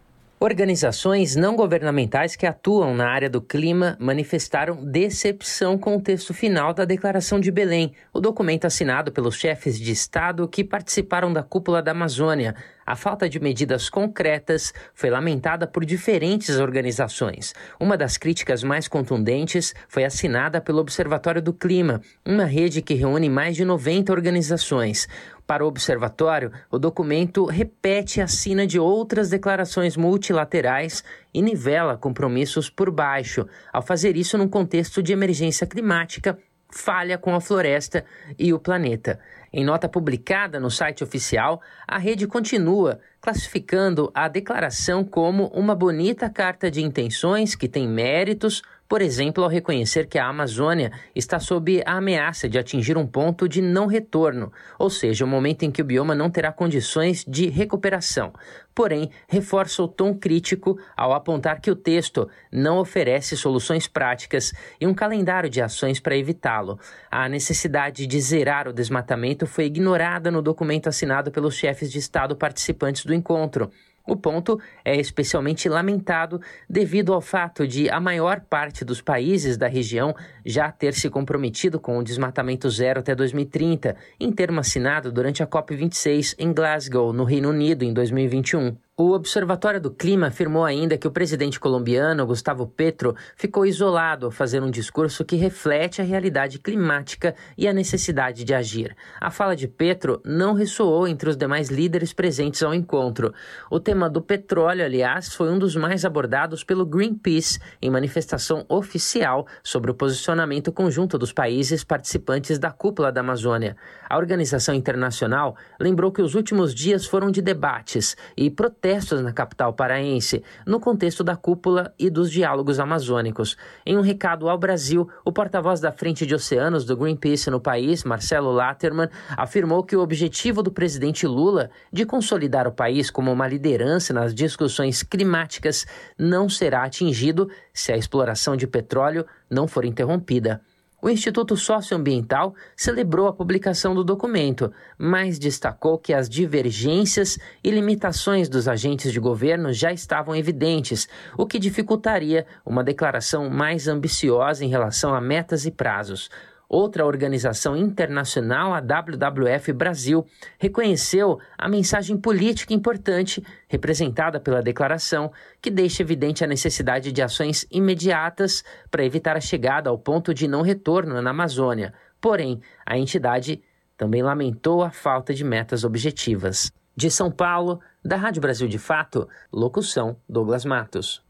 [0.43, 6.73] Organizações não governamentais que atuam na área do clima manifestaram decepção com o texto final
[6.73, 11.79] da Declaração de Belém, o documento assinado pelos chefes de Estado que participaram da cúpula
[11.79, 12.55] da Amazônia.
[12.83, 17.53] A falta de medidas concretas foi lamentada por diferentes organizações.
[17.79, 23.29] Uma das críticas mais contundentes foi assinada pelo Observatório do Clima, uma rede que reúne
[23.29, 25.07] mais de 90 organizações.
[25.51, 32.69] Para o observatório, o documento repete a sina de outras declarações multilaterais e nivela compromissos
[32.69, 38.05] por baixo, ao fazer isso num contexto de emergência climática, falha com a floresta
[38.39, 39.19] e o planeta.
[39.51, 46.29] Em nota publicada no site oficial, a rede continua classificando a declaração como uma bonita
[46.29, 51.81] carta de intenções que tem méritos, por exemplo, ao reconhecer que a Amazônia está sob
[51.85, 55.71] a ameaça de atingir um ponto de não retorno, ou seja, o um momento em
[55.71, 58.33] que o bioma não terá condições de recuperação.
[58.75, 64.85] Porém, reforça o tom crítico ao apontar que o texto não oferece soluções práticas e
[64.85, 66.77] um calendário de ações para evitá-lo.
[67.09, 72.35] A necessidade de zerar o desmatamento foi ignorada no documento assinado pelos chefes de Estado
[72.35, 73.71] participantes do encontro.
[74.05, 79.67] O ponto é especialmente lamentado devido ao fato de a maior parte dos países da
[79.67, 85.43] região já ter se comprometido com o desmatamento zero até 2030, em termo assinado durante
[85.43, 88.75] a COP26 em Glasgow, no Reino Unido, em 2021.
[88.97, 94.31] O Observatório do Clima afirmou ainda que o presidente colombiano Gustavo Petro ficou isolado ao
[94.31, 98.95] fazer um discurso que reflete a realidade climática e a necessidade de agir.
[99.19, 103.33] A fala de Petro não ressoou entre os demais líderes presentes ao encontro.
[103.71, 109.47] O tema do petróleo, aliás, foi um dos mais abordados pelo Greenpeace em manifestação oficial
[109.63, 110.30] sobre o posicionamento
[110.71, 113.75] conjunto dos países participantes da cúpula da Amazônia.
[114.09, 119.31] A organização internacional lembrou que os últimos dias foram de debates e protestos protestos na
[119.31, 123.57] capital paraense, no contexto da cúpula e dos diálogos amazônicos.
[123.85, 128.03] Em um recado ao Brasil, o porta-voz da Frente de Oceanos do Greenpeace no país,
[128.03, 133.47] Marcelo Latterman, afirmou que o objetivo do presidente Lula de consolidar o país como uma
[133.47, 135.85] liderança nas discussões climáticas
[136.17, 140.61] não será atingido se a exploração de petróleo não for interrompida.
[141.03, 148.47] O Instituto Socioambiental celebrou a publicação do documento, mas destacou que as divergências e limitações
[148.47, 154.69] dos agentes de governo já estavam evidentes, o que dificultaria uma declaração mais ambiciosa em
[154.69, 156.29] relação a metas e prazos.
[156.73, 160.25] Outra organização internacional, a WWF Brasil,
[160.57, 167.67] reconheceu a mensagem política importante representada pela declaração, que deixa evidente a necessidade de ações
[167.69, 171.93] imediatas para evitar a chegada ao ponto de não retorno na Amazônia.
[172.21, 173.61] Porém, a entidade
[173.97, 176.71] também lamentou a falta de metas objetivas.
[176.95, 181.21] De São Paulo, da Rádio Brasil de Fato, locução Douglas Matos.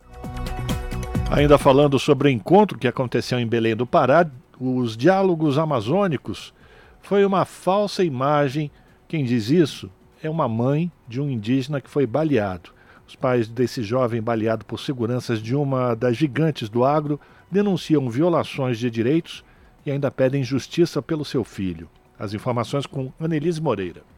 [1.32, 4.30] Ainda falando sobre o encontro que aconteceu em Belém do Pará,
[4.62, 6.54] os diálogos amazônicos
[7.02, 8.70] foi uma falsa imagem.
[9.08, 9.90] Quem diz isso
[10.22, 12.70] é uma mãe de um indígena que foi baleado.
[13.08, 17.20] Os pais desse jovem baleado por seguranças de uma das gigantes do agro
[17.50, 19.44] denunciam violações de direitos
[19.86, 21.90] e ainda pedem justiça pelo seu filho.
[22.18, 24.11] As informações com Annelise Moreira.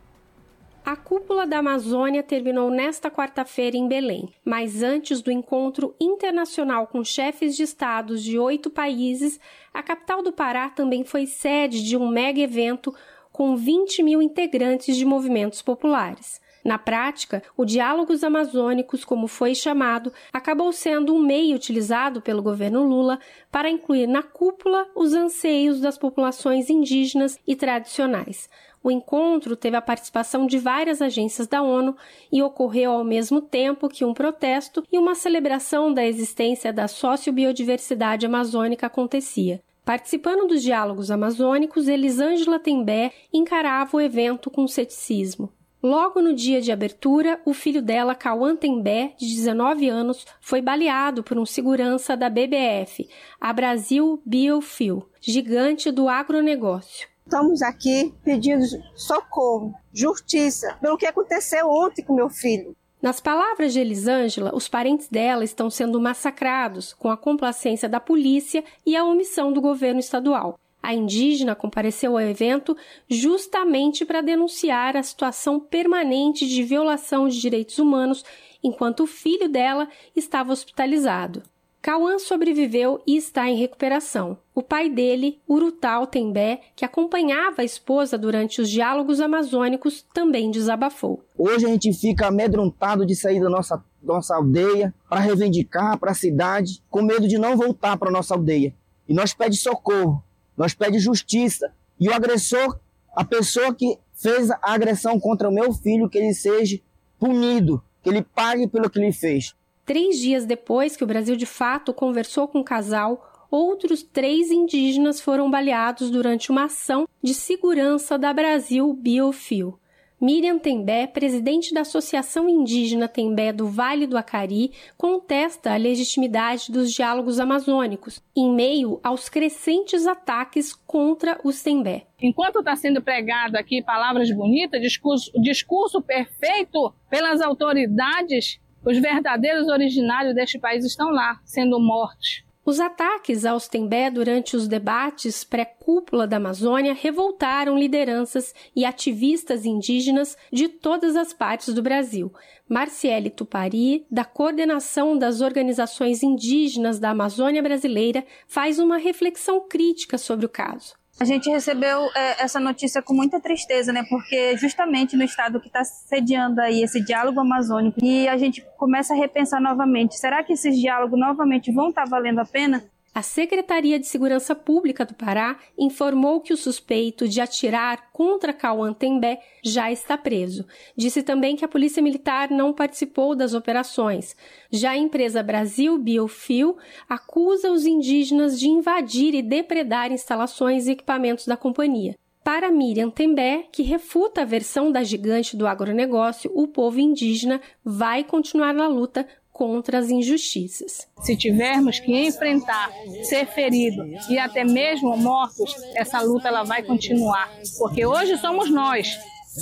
[0.85, 7.05] A cúpula da Amazônia terminou nesta quarta-feira em Belém, mas antes do encontro internacional com
[7.05, 9.39] chefes de estados de oito países,
[9.73, 12.93] a capital do Pará também foi sede de um mega evento
[13.31, 16.41] com 20 mil integrantes de movimentos populares.
[16.65, 22.83] Na prática, o Diálogos Amazônicos, como foi chamado, acabou sendo um meio utilizado pelo governo
[22.83, 23.19] Lula
[23.49, 28.49] para incluir na cúpula os anseios das populações indígenas e tradicionais.
[28.83, 31.95] O encontro teve a participação de várias agências da ONU
[32.29, 38.25] e ocorreu ao mesmo tempo que um protesto e uma celebração da existência da sociobiodiversidade
[38.25, 39.61] amazônica acontecia.
[39.85, 45.49] Participando dos diálogos amazônicos, Elisângela Tembé encarava o evento com ceticismo.
[45.81, 51.21] Logo no dia de abertura, o filho dela, Cauã Tembé, de 19 anos, foi baleado
[51.23, 57.12] por um segurança da BBF, a Brasil Biofuel, gigante do agronegócio.
[57.25, 58.63] Estamos aqui pedindo
[58.95, 62.75] socorro, justiça, pelo que aconteceu ontem com meu filho.
[63.01, 68.63] Nas palavras de Elisângela, os parentes dela estão sendo massacrados com a complacência da polícia
[68.85, 70.59] e a omissão do governo estadual.
[70.81, 72.75] A indígena compareceu ao evento
[73.09, 78.23] justamente para denunciar a situação permanente de violação de direitos humanos
[78.61, 81.41] enquanto o filho dela estava hospitalizado.
[81.83, 84.37] Cauã sobreviveu e está em recuperação.
[84.55, 91.25] O pai dele, Urutau Tembé, que acompanhava a esposa durante os diálogos amazônicos, também desabafou.
[91.37, 96.15] Hoje a gente fica amedrontado de sair da nossa, nossa aldeia para reivindicar para a
[96.15, 98.73] cidade, com medo de não voltar para nossa aldeia.
[99.05, 100.23] E nós pedimos socorro,
[100.55, 101.73] nós pedimos justiça.
[101.99, 102.79] E o agressor,
[103.13, 106.79] a pessoa que fez a agressão contra o meu filho, que ele seja
[107.19, 109.53] punido, que ele pague pelo que ele fez.
[109.85, 115.19] Três dias depois que o Brasil de fato conversou com o casal, outros três indígenas
[115.19, 119.77] foram baleados durante uma ação de segurança da Brasil Biofil.
[120.23, 126.93] Miriam Tembé, presidente da Associação Indígena Tembé do Vale do Acari, contesta a legitimidade dos
[126.93, 132.07] diálogos amazônicos, em meio aos crescentes ataques contra os Tembé.
[132.21, 140.35] Enquanto está sendo pregado aqui palavras bonitas, discurso, discurso perfeito pelas autoridades, os verdadeiros originários
[140.35, 142.43] deste país estão lá, sendo mortos.
[142.65, 150.37] Os ataques aos Tembé durante os debates pré-cúpula da Amazônia revoltaram lideranças e ativistas indígenas
[150.49, 152.31] de todas as partes do Brasil.
[152.69, 160.45] Marciele Tupari, da Coordenação das Organizações Indígenas da Amazônia Brasileira, faz uma reflexão crítica sobre
[160.45, 161.02] o caso.
[161.19, 164.03] A gente recebeu é, essa notícia com muita tristeza, né?
[164.09, 169.13] Porque justamente no estado que está sediando aí esse diálogo amazônico e a gente começa
[169.13, 172.83] a repensar novamente: será que esses diálogos novamente vão estar tá valendo a pena?
[173.15, 178.91] A Secretaria de Segurança Pública do Pará informou que o suspeito de atirar contra Cauã
[178.91, 180.65] Tembé já está preso.
[180.97, 184.35] Disse também que a Polícia Militar não participou das operações.
[184.71, 186.75] Já a empresa Brasil Biofil
[187.07, 192.15] acusa os indígenas de invadir e depredar instalações e equipamentos da companhia.
[192.43, 198.23] Para Miriam Tembé, que refuta a versão da gigante do agronegócio, o povo indígena vai
[198.23, 201.07] continuar na luta contra as injustiças.
[201.21, 202.91] Se tivermos que enfrentar,
[203.23, 209.07] ser ferido e até mesmo mortos, essa luta ela vai continuar, porque hoje somos nós,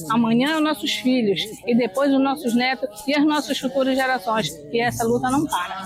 [0.10, 4.48] amanhã os nossos filhos e depois os nossos netos e as nossas futuras gerações.
[4.72, 5.84] E essa luta não para.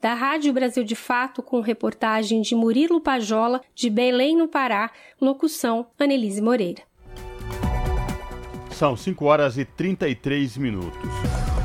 [0.00, 5.86] Da Rádio Brasil de Fato, com reportagem de Murilo Pajola, de Belém, no Pará, locução
[5.98, 6.82] Anelise Moreira.
[8.74, 11.10] São 5 horas e 33 minutos.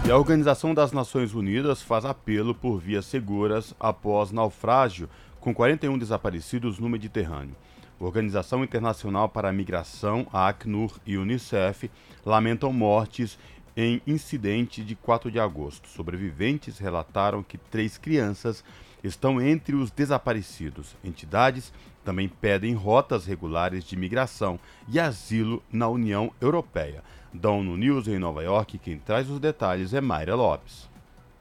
[0.06, 5.98] E a Organização das Nações Unidas faz apelo por vias seguras após naufrágio com 41
[5.98, 7.56] desaparecidos no Mediterrâneo.
[8.00, 11.89] A Organização Internacional para a Migração, a Acnur e Unicef
[12.26, 13.39] lamentam mortes
[13.76, 15.88] em incidente de 4 de agosto.
[15.89, 18.63] Sobreviventes relataram que três crianças
[19.04, 20.96] estão entre os desaparecidos.
[21.04, 21.72] Entidades
[22.08, 27.04] também pedem rotas regulares de migração e asilo na União Europeia.
[27.34, 30.89] Da ONU News em Nova York, quem traz os detalhes é Mayra Lopes.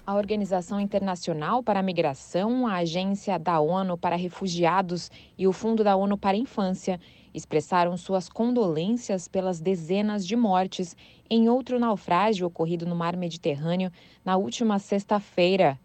[0.05, 5.85] A Organização Internacional para a Migração, a Agência da ONU para Refugiados e o Fundo
[5.85, 6.99] da ONU para a Infância
[7.33, 10.97] expressaram suas condolências pelas dezenas de mortes
[11.31, 13.93] em outro naufrágio ocorrido no mar Mediterrâneo
[14.25, 15.79] na última sexta-feira.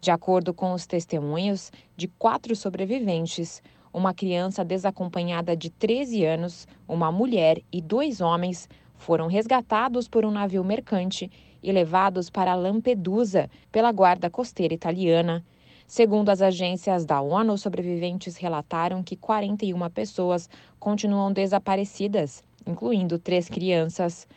[0.00, 3.60] De acordo com os testemunhos de quatro sobreviventes,
[3.92, 10.30] uma criança desacompanhada de 13 anos, uma mulher e dois homens foram resgatados por um
[10.30, 11.30] navio mercante
[11.62, 15.44] e levados para Lampedusa pela Guarda Costeira Italiana.
[15.86, 20.48] Segundo as agências da ONU, sobreviventes relataram que 41 pessoas
[20.78, 24.28] continuam desaparecidas, incluindo três crianças.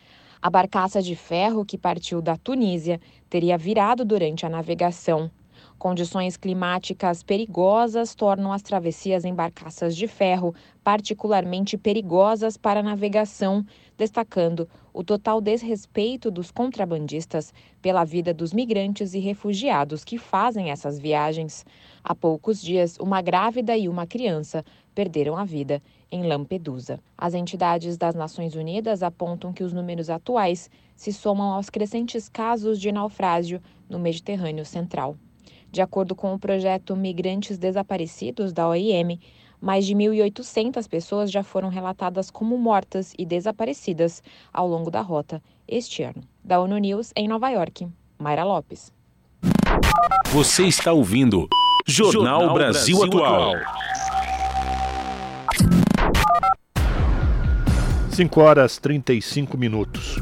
[0.42, 5.30] A barcaça de ferro que partiu da Tunísia teria virado durante a navegação.
[5.82, 10.54] Condições climáticas perigosas tornam as travessias em barcaças de ferro
[10.84, 13.66] particularmente perigosas para a navegação,
[13.98, 17.52] destacando o total desrespeito dos contrabandistas
[17.82, 21.66] pela vida dos migrantes e refugiados que fazem essas viagens.
[22.04, 24.64] Há poucos dias, uma grávida e uma criança
[24.94, 27.00] perderam a vida em Lampedusa.
[27.18, 32.80] As entidades das Nações Unidas apontam que os números atuais se somam aos crescentes casos
[32.80, 33.60] de naufrágio
[33.90, 35.18] no Mediterrâneo Central.
[35.72, 39.18] De acordo com o projeto Migrantes Desaparecidos da OIM,
[39.62, 45.42] mais de 1.800 pessoas já foram relatadas como mortas e desaparecidas ao longo da rota
[45.66, 46.24] este ano.
[46.44, 47.88] Da ONU News em Nova York,
[48.20, 48.92] Mayra Lopes.
[50.34, 51.48] Você está ouvindo
[51.88, 53.56] Jornal, Jornal Brasil, Brasil Atual.
[58.12, 60.18] 5 horas 35 minutos.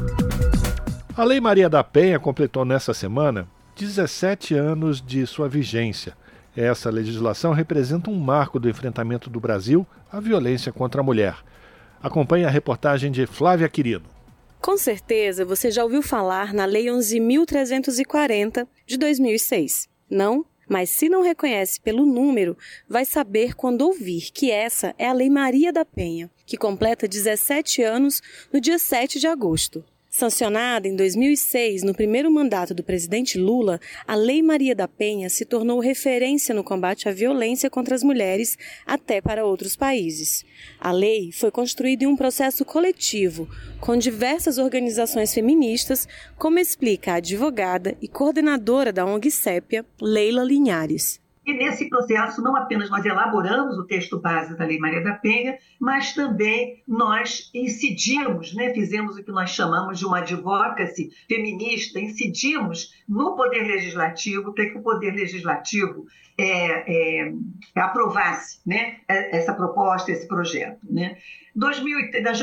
[1.16, 3.48] A Lei Maria da Penha completou nessa semana
[3.80, 6.14] 17 anos de sua vigência.
[6.54, 11.38] Essa legislação representa um marco do enfrentamento do Brasil à violência contra a mulher.
[12.02, 14.04] Acompanhe a reportagem de Flávia Quirino.
[14.60, 19.88] Com certeza você já ouviu falar na Lei 11.340 de 2006.
[20.10, 20.44] Não?
[20.68, 25.30] Mas se não reconhece pelo número, vai saber quando ouvir que essa é a Lei
[25.30, 28.20] Maria da Penha, que completa 17 anos
[28.52, 29.82] no dia 7 de agosto.
[30.10, 35.44] Sancionada em 2006 no primeiro mandato do presidente Lula, a Lei Maria da Penha se
[35.44, 40.44] tornou referência no combate à violência contra as mulheres até para outros países.
[40.80, 43.48] A lei foi construída em um processo coletivo,
[43.78, 51.19] com diversas organizações feministas, como explica a advogada e coordenadora da ONG Sépia, Leila Linhares.
[51.50, 55.58] E nesse processo, não apenas nós elaboramos o texto base da Lei Maria da Penha,
[55.80, 62.94] mas também nós incidimos, né, fizemos o que nós chamamos de uma advocacy feminista, incidimos
[63.08, 66.06] no Poder Legislativo para que o Poder Legislativo
[66.38, 67.32] é, é,
[67.76, 70.80] aprovasse né, essa proposta, esse projeto.
[70.88, 71.16] Né.
[71.54, 71.98] 2000,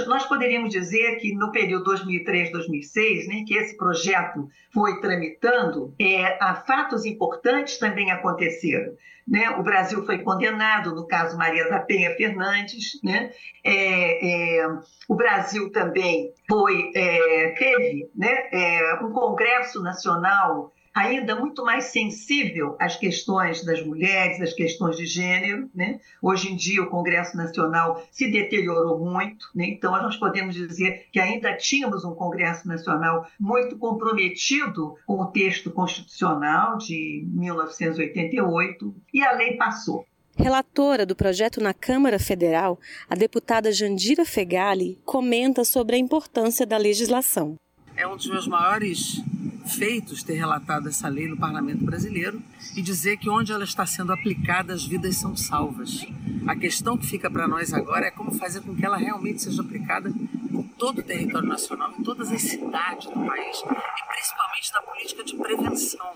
[0.07, 7.05] nós poderíamos dizer que no período 2003-2006, né, que esse projeto foi tramitando, é, fatos
[7.05, 8.93] importantes também aconteceram.
[9.27, 9.49] Né?
[9.51, 12.99] O Brasil foi condenado, no caso Maria da Penha Fernandes.
[13.03, 13.31] Né?
[13.63, 14.67] É, é,
[15.09, 22.75] o Brasil também foi, é, teve né, é, um Congresso Nacional ainda muito mais sensível
[22.79, 25.69] às questões das mulheres, às questões de gênero.
[25.73, 25.99] Né?
[26.21, 29.65] Hoje em dia, o Congresso Nacional se deteriorou muito, né?
[29.67, 35.69] então nós podemos dizer que ainda tínhamos um Congresso Nacional muito comprometido com o texto
[35.69, 40.05] constitucional de 1988 e a lei passou.
[40.35, 42.79] Relatora do projeto na Câmara Federal,
[43.09, 47.55] a deputada Jandira Fegali comenta sobre a importância da legislação.
[47.95, 49.23] É um dos meus maiores
[49.67, 52.41] feitos ter relatado essa lei no parlamento brasileiro
[52.75, 56.05] e dizer que onde ela está sendo aplicada as vidas são salvas.
[56.47, 59.61] A questão que fica para nós agora é como fazer com que ela realmente seja
[59.61, 64.81] aplicada em todo o território nacional, em todas as cidades do país e principalmente na
[64.81, 66.13] política de prevenção.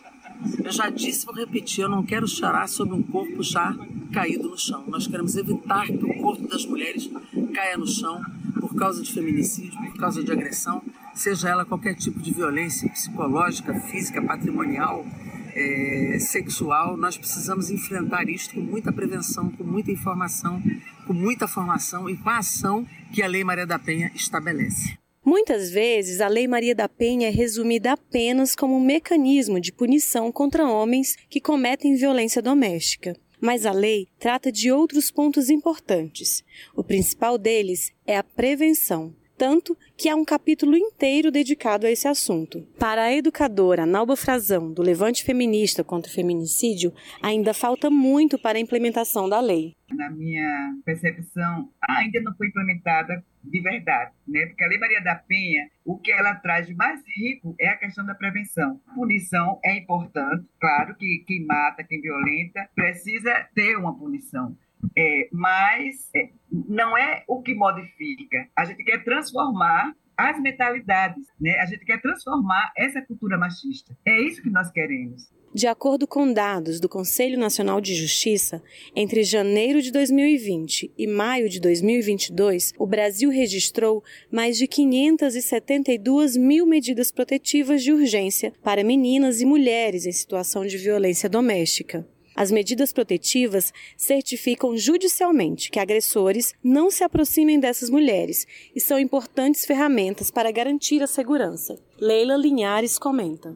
[0.63, 3.75] Eu já disse, vou repetir, eu não quero chorar sobre um corpo já
[4.11, 4.83] caído no chão.
[4.87, 7.09] Nós queremos evitar que o corpo das mulheres
[7.53, 8.21] caia no chão
[8.59, 10.81] por causa de feminicídio, por causa de agressão
[11.13, 15.05] seja ela qualquer tipo de violência psicológica, física, patrimonial,
[15.53, 20.61] é, sexual, nós precisamos enfrentar isto com muita prevenção, com muita informação,
[21.05, 24.97] com muita formação e com a ação que a Lei Maria da Penha estabelece.
[25.23, 30.31] Muitas vezes, a Lei Maria da Penha é resumida apenas como um mecanismo de punição
[30.31, 33.15] contra homens que cometem violência doméstica.
[33.39, 36.43] Mas a lei trata de outros pontos importantes.
[36.75, 42.07] O principal deles é a prevenção tanto que há um capítulo inteiro dedicado a esse
[42.07, 42.67] assunto.
[42.79, 46.91] Para a educadora Nalba Frazão, do Levante Feminista contra o Feminicídio,
[47.21, 49.75] ainda falta muito para a implementação da lei.
[49.91, 54.47] Na minha percepção, ainda não foi implementada de verdade, né?
[54.47, 57.77] Porque a Lei Maria da Penha, o que ela traz de mais rico é a
[57.77, 58.81] questão da prevenção.
[58.95, 64.57] Punição é importante, claro que quem mata, quem violenta, precisa ter uma punição.
[64.97, 68.47] É, mas é, não é o que modifica.
[68.55, 71.57] A gente quer transformar as mentalidades, né?
[71.59, 73.97] A gente quer transformar essa cultura machista.
[74.05, 75.29] É isso que nós queremos.
[75.53, 78.63] De acordo com dados do Conselho Nacional de Justiça,
[78.95, 84.01] entre janeiro de 2020 e maio de 2022, o Brasil registrou
[84.31, 90.77] mais de 572 mil medidas protetivas de urgência para meninas e mulheres em situação de
[90.77, 92.07] violência doméstica.
[92.41, 99.63] As medidas protetivas certificam judicialmente que agressores não se aproximem dessas mulheres e são importantes
[99.63, 101.77] ferramentas para garantir a segurança.
[101.99, 103.55] Leila Linhares comenta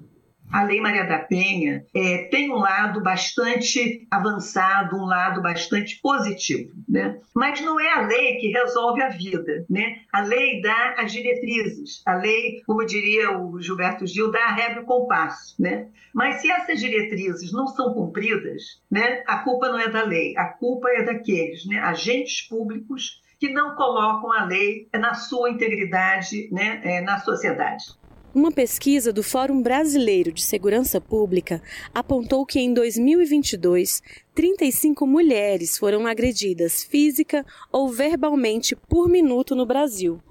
[0.51, 6.71] a Lei Maria da Penha é, tem um lado bastante avançado, um lado bastante positivo,
[6.87, 7.19] né?
[7.33, 9.99] Mas não é a lei que resolve a vida, né?
[10.11, 14.81] A lei dá as diretrizes, a lei, como diria o Gilberto Gil, dá a regra
[14.81, 15.87] e o compasso, né?
[16.13, 19.23] Mas se essas diretrizes não são cumpridas, né?
[19.27, 21.79] A culpa não é da lei, a culpa é daqueles, né?
[21.79, 26.79] Agentes públicos que não colocam a lei na sua integridade, né?
[26.83, 27.83] É, na sociedade.
[28.35, 31.61] Uma pesquisa do Fórum Brasileiro de Segurança Pública
[31.93, 34.03] apontou que em 2022,
[34.35, 40.21] 35 mulheres foram agredidas física ou verbalmente por minuto no Brasil.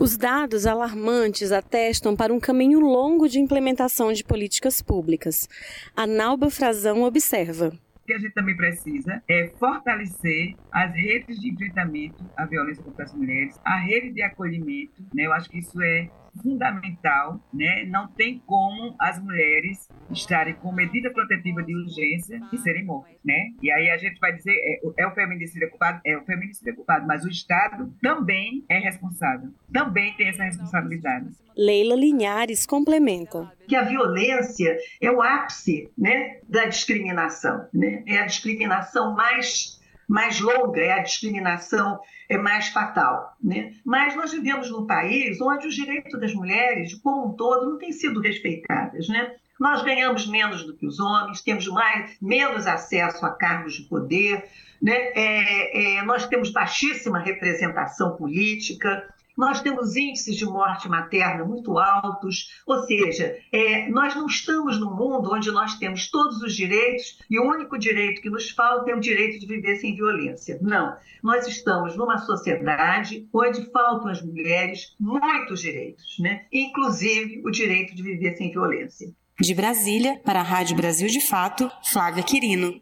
[0.00, 5.48] Os dados alarmantes atestam para um caminho longo de implementação de políticas públicas.
[5.96, 7.72] A Nauba Frazão observa
[8.04, 13.14] que a gente também precisa é fortalecer as redes de enfrentamento à violência contra as
[13.14, 15.26] mulheres, a rede de acolhimento, né?
[15.26, 16.08] Eu acho que isso é
[16.42, 17.84] fundamental, né?
[17.84, 23.50] Não tem como as mulheres estarem com medida protetiva de urgência e serem mortas, né?
[23.62, 27.06] E aí a gente vai dizer é, é o feminicídio culpado, é o feminicídio culpado,
[27.06, 31.30] mas o Estado também é responsável, também tem essa responsabilidade.
[31.56, 38.02] Leila Linhares complementa que a violência é o ápice, né, da discriminação, né?
[38.06, 39.75] É a discriminação mais
[40.08, 43.36] mais longa, é a discriminação é mais fatal.
[43.42, 43.72] Né?
[43.84, 47.92] Mas nós vivemos num país onde os direitos das mulheres, como um todo, não têm
[47.92, 49.08] sido respeitados.
[49.08, 49.34] Né?
[49.58, 54.44] Nós ganhamos menos do que os homens, temos mais, menos acesso a cargos de poder,
[54.80, 54.92] né?
[55.14, 59.02] É, é, nós temos baixíssima representação política,
[59.36, 64.94] nós temos índices de morte materna muito altos, ou seja, é, nós não estamos num
[64.94, 68.94] mundo onde nós temos todos os direitos e o único direito que nos falta é
[68.94, 70.58] o direito de viver sem violência.
[70.62, 76.46] Não, nós estamos numa sociedade onde faltam às mulheres muitos direitos, né?
[76.52, 79.12] inclusive o direito de viver sem violência.
[79.38, 82.80] De Brasília, para a Rádio Brasil de Fato, Flávia Quirino.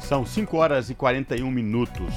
[0.00, 2.14] São 5 horas e 41 minutos.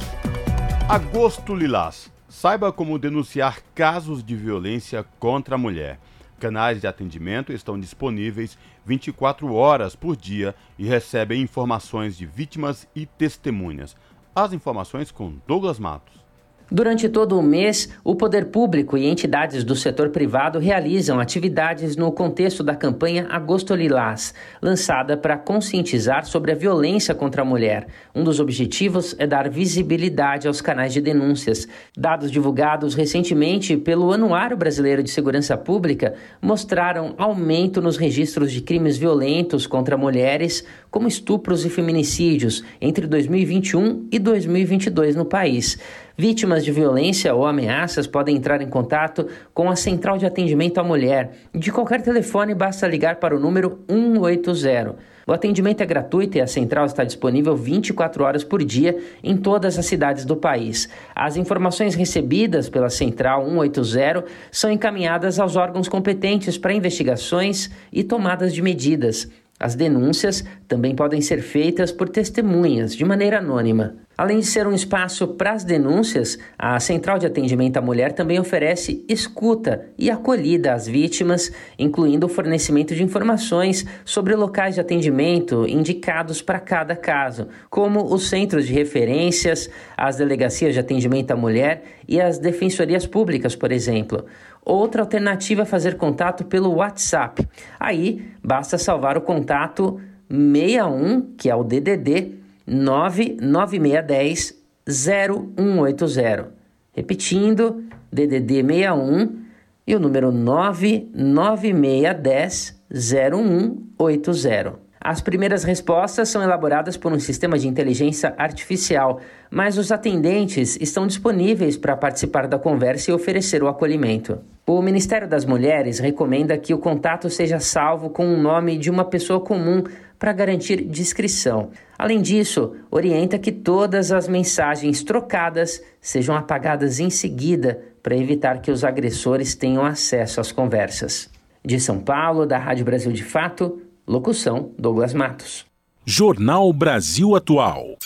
[0.87, 2.13] Agosto Lilás.
[2.29, 5.99] Saiba como denunciar casos de violência contra a mulher.
[6.39, 8.55] Canais de atendimento estão disponíveis
[8.85, 13.97] 24 horas por dia e recebem informações de vítimas e testemunhas.
[14.35, 16.24] As informações com Douglas Matos.
[16.71, 22.11] Durante todo o mês, o poder público e entidades do setor privado realizam atividades no
[22.11, 27.85] contexto da campanha Agosto Lilás, lançada para conscientizar sobre a violência contra a mulher.
[28.15, 31.67] Um dos objetivos é dar visibilidade aos canais de denúncias.
[31.95, 38.97] Dados divulgados recentemente pelo Anuário Brasileiro de Segurança Pública mostraram aumento nos registros de crimes
[38.97, 45.77] violentos contra mulheres, como estupros e feminicídios, entre 2021 e 2022 no país.
[46.17, 50.83] Vítimas de violência ou ameaças podem entrar em contato com a Central de Atendimento à
[50.83, 51.31] Mulher.
[51.53, 54.95] De qualquer telefone, basta ligar para o número 180.
[55.27, 59.77] O atendimento é gratuito e a central está disponível 24 horas por dia em todas
[59.77, 60.87] as cidades do país.
[61.13, 68.53] As informações recebidas pela Central 180 são encaminhadas aos órgãos competentes para investigações e tomadas
[68.53, 69.27] de medidas.
[69.57, 73.95] As denúncias também podem ser feitas por testemunhas de maneira anônima.
[74.17, 78.39] Além de ser um espaço para as denúncias, a Central de Atendimento à Mulher também
[78.39, 85.67] oferece escuta e acolhida às vítimas, incluindo o fornecimento de informações sobre locais de atendimento
[85.67, 91.83] indicados para cada caso, como os centros de referências, as delegacias de atendimento à mulher
[92.07, 94.25] e as defensorias públicas, por exemplo.
[94.65, 97.47] Outra alternativa é fazer contato pelo WhatsApp.
[97.79, 102.33] Aí basta salvar o contato 61, que é o DDD
[102.65, 104.55] 99610
[104.87, 106.51] 0180.
[106.91, 109.45] Repetindo, DDD 61
[109.85, 114.84] e o número 99610 0180.
[115.07, 119.19] As primeiras respostas são elaboradas por um sistema de inteligência artificial,
[119.51, 124.39] mas os atendentes estão disponíveis para participar da conversa e oferecer o acolhimento.
[124.65, 129.05] O Ministério das Mulheres recomenda que o contato seja salvo com o nome de uma
[129.05, 129.83] pessoa comum
[130.17, 131.69] para garantir discrição.
[131.99, 138.71] Além disso, orienta que todas as mensagens trocadas sejam apagadas em seguida para evitar que
[138.71, 141.29] os agressores tenham acesso às conversas.
[141.63, 145.65] De São Paulo, da Rádio Brasil de Fato, locução Douglas Matos.
[146.05, 147.97] Jornal Brasil Atual.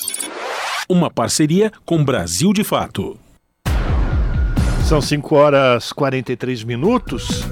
[0.87, 3.17] Uma parceria com Brasil de Fato.
[4.87, 7.43] São 5 horas 43 minutos.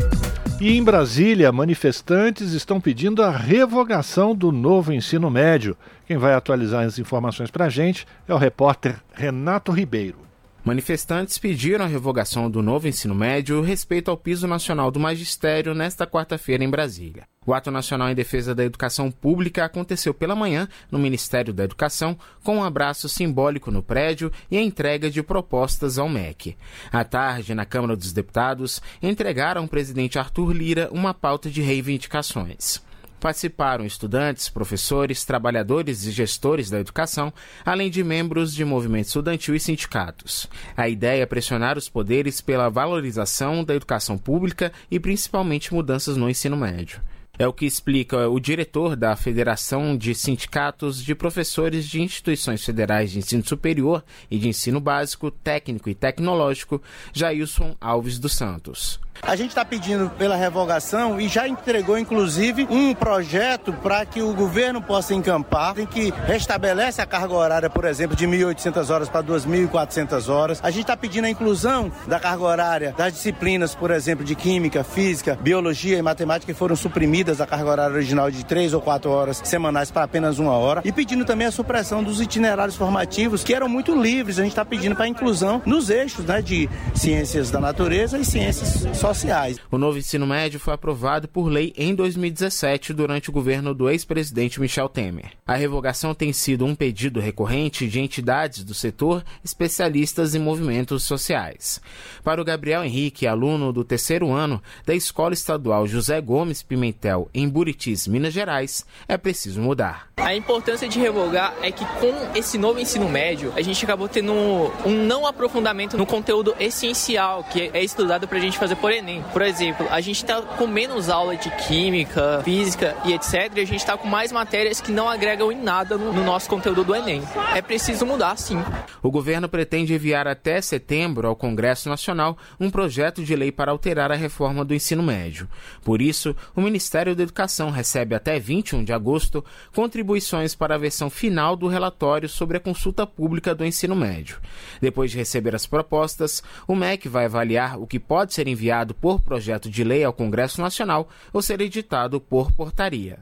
[0.59, 5.77] E em Brasília, manifestantes estão pedindo a revogação do novo ensino médio.
[6.07, 10.26] Quem vai atualizar as informações para a gente é o repórter Renato Ribeiro.
[10.67, 16.05] Manifestantes pediram a revogação do novo ensino médio respeito ao piso nacional do magistério nesta
[16.05, 17.23] quarta-feira em Brasília.
[17.45, 22.19] O Ato Nacional em Defesa da Educação Pública aconteceu pela manhã no Ministério da Educação,
[22.43, 26.57] com um abraço simbólico no prédio e a entrega de propostas ao MEC.
[26.91, 32.85] À tarde, na Câmara dos Deputados, entregaram ao presidente Arthur Lira uma pauta de reivindicações.
[33.19, 37.33] Participaram estudantes, professores, trabalhadores e gestores da educação,
[37.65, 40.47] além de membros de movimento estudantil e sindicatos.
[40.75, 46.29] A ideia é pressionar os poderes pela valorização da educação pública e principalmente mudanças no
[46.29, 47.01] ensino médio.
[47.39, 53.11] É o que explica o diretor da Federação de Sindicatos de Professores de Instituições Federais
[53.11, 56.81] de Ensino Superior e de Ensino Básico, Técnico e Tecnológico,
[57.13, 58.99] Jailson Alves dos Santos.
[59.21, 64.33] A gente está pedindo pela revogação e já entregou, inclusive, um projeto para que o
[64.33, 69.23] governo possa encampar, em que restabelece a carga horária, por exemplo, de 1.800 horas para
[69.23, 70.59] 2.400 horas.
[70.63, 74.83] A gente está pedindo a inclusão da carga horária das disciplinas, por exemplo, de química,
[74.83, 79.09] física, biologia e matemática, que foram suprimidas da carga horária original de 3 ou 4
[79.09, 80.81] horas semanais para apenas uma hora.
[80.85, 84.39] E pedindo também a supressão dos itinerários formativos, que eram muito livres.
[84.39, 88.25] A gente está pedindo para a inclusão nos eixos né, de ciências da natureza e
[88.25, 89.57] ciências sociais sociais.
[89.71, 94.59] O novo ensino médio foi aprovado por lei em 2017 durante o governo do ex-presidente
[94.59, 95.31] Michel Temer.
[95.45, 101.81] A revogação tem sido um pedido recorrente de entidades do setor, especialistas em movimentos sociais.
[102.23, 107.47] Para o Gabriel Henrique, aluno do terceiro ano da Escola Estadual José Gomes Pimentel, em
[107.47, 110.09] Buritis, Minas Gerais, é preciso mudar.
[110.17, 114.33] A importância de revogar é que com esse novo ensino médio, a gente acabou tendo
[114.33, 119.23] um não aprofundamento no conteúdo essencial que é estudado para a gente fazer por Enem.
[119.31, 123.51] Por exemplo, a gente está com menos aula de química, física e etc.
[123.55, 126.49] E a gente está com mais matérias que não agregam em nada no, no nosso
[126.49, 127.21] conteúdo do Enem.
[127.55, 128.57] É preciso mudar, sim.
[129.01, 134.11] O governo pretende enviar até setembro ao Congresso Nacional um projeto de lei para alterar
[134.11, 135.47] a reforma do ensino médio.
[135.83, 139.43] Por isso, o Ministério da Educação recebe até 21 de agosto
[139.73, 144.39] contribuições para a versão final do relatório sobre a consulta pública do ensino médio.
[144.81, 148.93] Depois de receber as propostas, o MEC vai avaliar o que pode ser enviado enviado
[148.93, 153.19] por projeto de lei ao Congresso Nacional ou ser editado por portaria.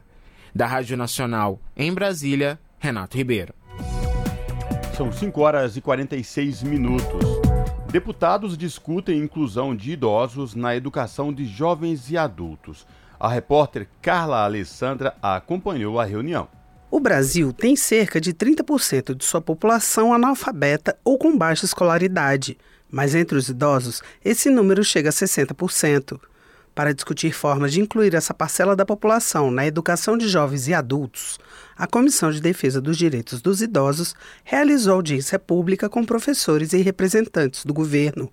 [0.53, 3.53] Da Rádio Nacional, em Brasília, Renato Ribeiro.
[4.95, 7.25] São 5 horas e 46 minutos.
[7.91, 12.85] Deputados discutem inclusão de idosos na educação de jovens e adultos.
[13.19, 16.47] A repórter Carla Alessandra acompanhou a reunião.
[16.91, 22.57] O Brasil tem cerca de 30% de sua população analfabeta ou com baixa escolaridade
[22.89, 26.19] mas entre os idosos esse número chega a 60%.
[26.75, 31.39] Para discutir formas de incluir essa parcela da população na educação de jovens e adultos,
[31.77, 34.13] a Comissão de Defesa dos Direitos dos Idosos
[34.43, 38.29] realizou audiência pública com professores e representantes do governo.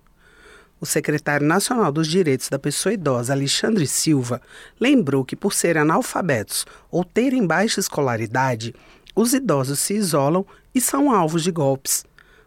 [0.83, 4.41] O secretário nacional dos Direitos da Pessoa Idosa, Alexandre Silva,
[4.77, 8.75] lembrou que, por serem analfabetos ou terem baixa escolaridade,
[9.15, 10.45] os idosos se isolam
[10.75, 12.03] e são alvos de golpes.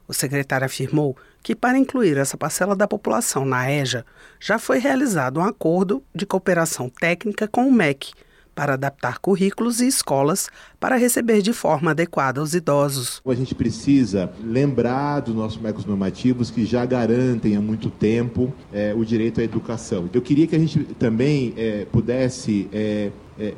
[0.06, 1.16] O secretário afirmou
[1.46, 4.04] que, para incluir essa parcela da população na EJA,
[4.40, 8.10] já foi realizado um acordo de cooperação técnica com o MEC
[8.52, 10.48] para adaptar currículos e escolas
[10.80, 13.22] para receber de forma adequada os idosos.
[13.24, 18.92] A gente precisa lembrar dos nossos marcos normativos que já garantem há muito tempo é,
[18.92, 20.10] o direito à educação.
[20.12, 23.12] Eu queria que a gente também é, pudesse é,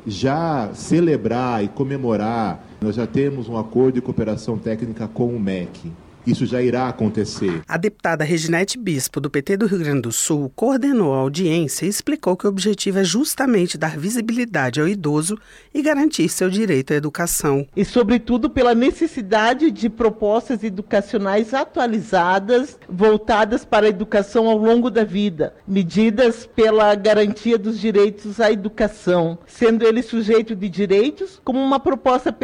[0.05, 2.63] já celebrar e comemorar.
[2.81, 5.91] Nós já temos um acordo de cooperação técnica com o MEC
[6.25, 7.61] isso já irá acontecer.
[7.67, 11.89] A deputada Reginete Bispo, do PT do Rio Grande do Sul, coordenou a audiência e
[11.89, 15.37] explicou que o objetivo é justamente dar visibilidade ao idoso
[15.73, 17.65] e garantir seu direito à educação.
[17.75, 25.03] E, sobretudo, pela necessidade de propostas educacionais atualizadas, voltadas para a educação ao longo da
[25.03, 31.79] vida, medidas pela garantia dos direitos à educação, sendo ele sujeito de direitos, como uma
[31.79, 32.35] proposta,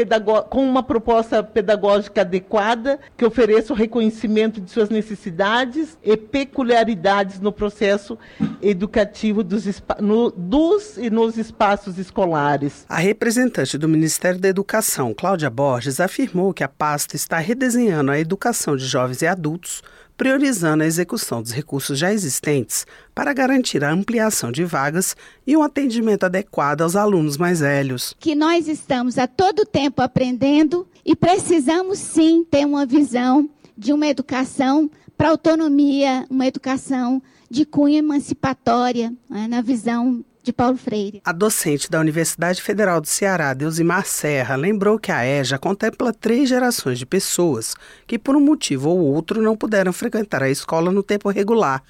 [0.50, 7.52] com uma proposta pedagógica adequada que ofereça o reconhecimento de suas necessidades e peculiaridades no
[7.52, 8.18] processo
[8.62, 9.66] educativo dos,
[10.00, 12.86] no, dos e nos espaços escolares.
[12.88, 18.20] A representante do Ministério da Educação, Cláudia Borges, afirmou que a pasta está redesenhando a
[18.20, 19.82] educação de jovens e adultos
[20.18, 25.64] priorizando a execução dos recursos já existentes para garantir a ampliação de vagas e um
[25.64, 28.16] atendimento adequado aos alunos mais velhos.
[28.20, 34.08] Que nós estamos a todo tempo aprendendo e precisamos sim ter uma visão de uma
[34.08, 41.22] educação para autonomia, uma educação de cunho emancipatória, né, na visão de Paulo Freire.
[41.24, 46.50] A docente da Universidade Federal do Ceará, Deusimar Serra, lembrou que a EJA contempla três
[46.50, 47.76] gerações de pessoas
[48.06, 51.84] que, por um motivo ou outro, não puderam frequentar a escola no tempo regular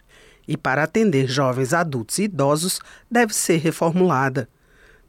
[0.47, 4.47] e, para atender jovens, adultos e idosos, deve ser reformulada.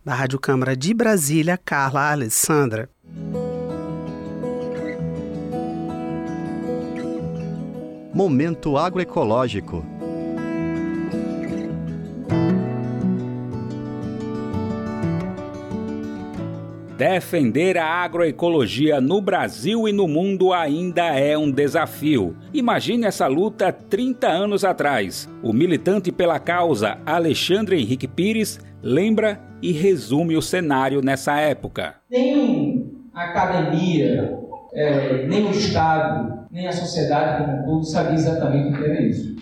[0.04, 2.88] Da Rádio Câmara de Brasília, Carla Alessandra.
[8.16, 9.84] Momento agroecológico.
[16.96, 22.34] Defender a agroecologia no Brasil e no mundo ainda é um desafio.
[22.54, 25.28] Imagine essa luta 30 anos atrás.
[25.42, 31.96] O militante pela causa Alexandre Henrique Pires lembra e resume o cenário nessa época.
[32.10, 34.38] Nem a academia,
[34.76, 39.02] é, nem o Estado, nem a sociedade como um todo sabia exatamente o que era
[39.02, 39.34] isso.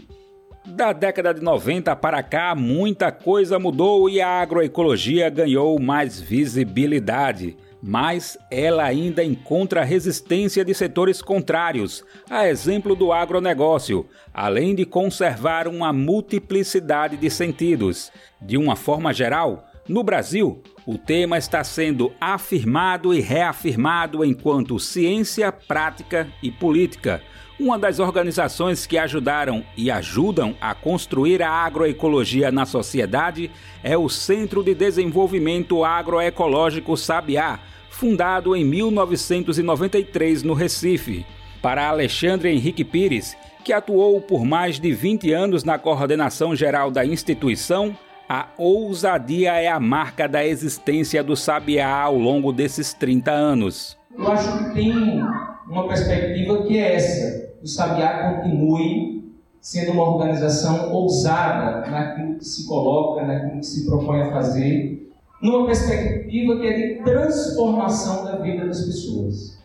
[0.65, 7.57] Da década de 90 para cá, muita coisa mudou e a agroecologia ganhou mais visibilidade.
[7.83, 15.69] Mas ela ainda encontra resistência de setores contrários, a exemplo do agronegócio, além de conservar
[15.69, 18.11] uma multiplicidade de sentidos.
[18.41, 25.51] De uma forma geral, no Brasil, o tema está sendo afirmado e reafirmado enquanto ciência,
[25.51, 27.23] prática e política
[27.59, 33.49] uma das organizações que ajudaram e ajudam a construir a agroecologia na sociedade
[33.83, 41.25] é o Centro de Desenvolvimento Agroecológico Sabiá, fundado em 1993 no Recife.
[41.63, 47.07] Para Alexandre Henrique Pires, que atuou por mais de 20 anos na coordenação geral da
[47.07, 47.97] instituição,
[48.29, 53.99] a ousadia é a marca da existência do Sabiá ao longo desses 30 anos.
[54.17, 55.21] Eu acho que tem
[55.69, 59.25] uma perspectiva que é essa: o Sabiá continue
[59.61, 65.11] sendo uma organização ousada naquilo que se coloca, naquilo que se propõe a fazer,
[65.41, 69.59] numa perspectiva que é de transformação da vida das pessoas.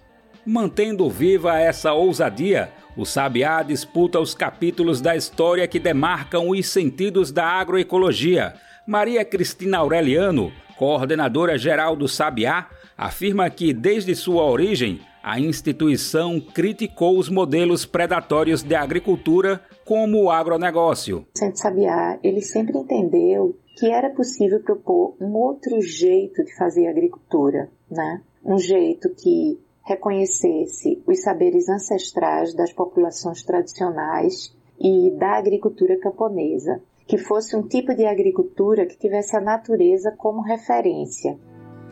[0.45, 7.31] Mantendo viva essa ousadia, o Sabiá disputa os capítulos da história que demarcam os sentidos
[7.31, 8.53] da agroecologia.
[8.85, 12.67] Maria Cristina Aureliano, coordenadora geral do Sabiá,
[12.97, 20.31] afirma que desde sua origem a instituição criticou os modelos predatórios de agricultura como o
[20.31, 21.25] agronegócio.
[21.35, 26.87] O Centro Sabiá, ele sempre entendeu que era possível propor um outro jeito de fazer
[26.87, 28.21] agricultura, né?
[28.43, 29.59] Um jeito que
[29.89, 37.95] reconhecesse os saberes ancestrais das populações tradicionais e da agricultura camponesa, que fosse um tipo
[37.95, 41.37] de agricultura que tivesse a natureza como referência.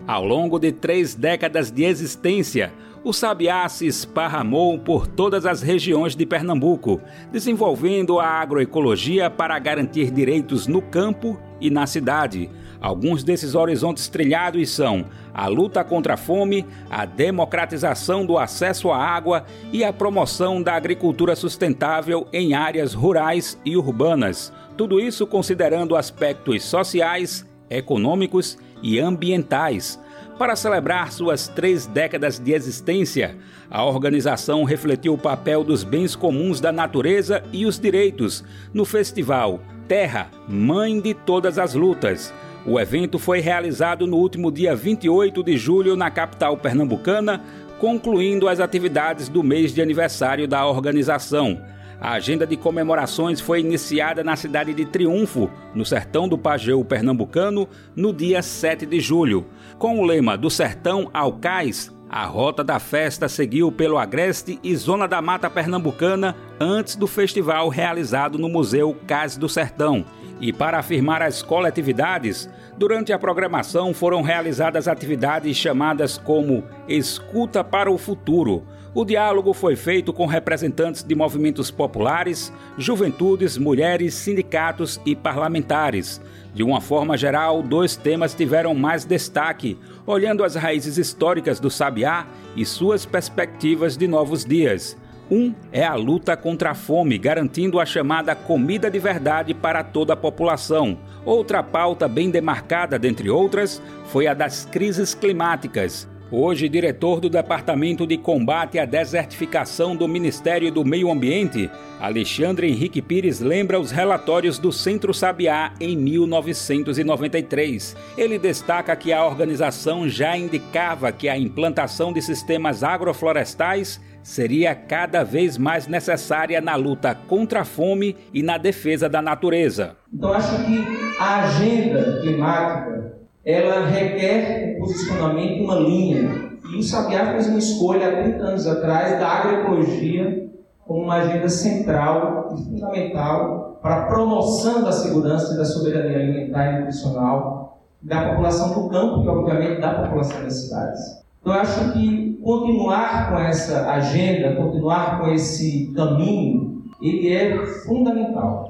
[0.05, 2.71] Ao longo de três décadas de existência,
[3.03, 10.11] o Sabiá se esparramou por todas as regiões de Pernambuco, desenvolvendo a agroecologia para garantir
[10.11, 12.49] direitos no campo e na cidade.
[12.79, 15.05] Alguns desses horizontes trilhados são
[15.37, 20.73] a luta contra a fome, a democratização do acesso à água e a promoção da
[20.73, 24.51] agricultura sustentável em áreas rurais e urbanas.
[24.75, 29.99] Tudo isso considerando aspectos sociais, econômicos e ambientais
[30.37, 33.35] para celebrar suas três décadas de existência,
[33.69, 39.59] a organização refletiu o papel dos bens comuns da natureza e os direitos no festival
[39.87, 42.33] Terra, Mãe de Todas as Lutas.
[42.67, 47.41] O evento foi realizado no último dia 28 de julho na capital pernambucana,
[47.79, 51.61] concluindo as atividades do mês de aniversário da organização.
[51.97, 57.69] A agenda de comemorações foi iniciada na cidade de Triunfo, no sertão do Pajeú pernambucano,
[57.95, 59.45] no dia 7 de julho.
[59.79, 64.75] Com o lema Do Sertão ao Cais, a rota da festa seguiu pelo Agreste e
[64.75, 70.05] Zona da Mata Pernambucana antes do festival realizado no Museu Cais do Sertão.
[70.39, 77.91] E para afirmar as coletividades, durante a programação foram realizadas atividades chamadas como Escuta para
[77.91, 78.63] o Futuro,
[78.97, 86.19] o diálogo foi feito com representantes de movimentos populares, juventudes, mulheres, sindicatos e parlamentares.
[86.51, 92.25] De uma forma geral, dois temas tiveram mais destaque, olhando as raízes históricas do sabiá
[92.55, 94.97] e suas perspectivas de novos dias.
[95.29, 100.13] Um é a luta contra a fome, garantindo a chamada comida de verdade para toda
[100.13, 100.97] a população.
[101.25, 106.07] Outra pauta bem demarcada, dentre outras, foi a das crises climáticas.
[106.29, 111.71] Hoje, diretor do Departamento de Combate à Desertificação do Ministério do Meio Ambiente,
[112.01, 117.95] Alexandre Henrique Pires lembra os relatórios do Centro Sabiá em 1993.
[118.17, 125.23] Ele destaca que a organização já indicava que a implantação de sistemas agroflorestais seria cada
[125.23, 129.95] vez mais necessária na luta contra a fome e na defesa da natureza.
[130.13, 130.85] Então, acho que
[131.17, 133.13] a agenda climática
[133.45, 136.51] ela requer o posicionamento uma linha.
[136.73, 140.49] E o Sabiá fez uma escolha há 30 anos atrás da agroecologia
[140.85, 146.73] como uma agenda central e fundamental para a promoção da segurança e da soberania alimentar
[146.73, 151.23] e nutricional da população do campo e, obviamente, da população das cidades.
[151.39, 158.69] Então, eu acho que continuar com essa agenda, continuar com esse caminho, ele é fundamental.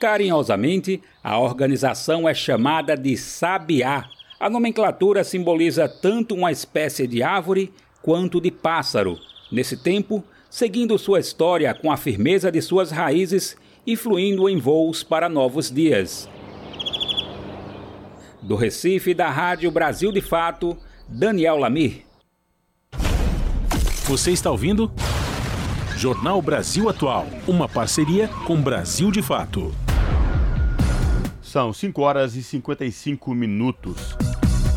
[0.00, 4.06] Carinhosamente, a organização é chamada de Sabiá,
[4.40, 9.16] A nomenclatura simboliza tanto uma espécie de árvore quanto de pássaro.
[9.52, 13.56] Nesse tempo, seguindo sua história com a firmeza de suas raízes
[13.86, 16.28] e fluindo em voos para novos dias.
[18.42, 20.76] Do Recife, da Rádio Brasil de Fato,
[21.08, 22.11] Daniel Lamir.
[24.04, 24.90] Você está ouvindo?
[25.96, 29.72] Jornal Brasil Atual, uma parceria com Brasil de Fato.
[31.40, 34.16] São 5 horas e 55 minutos.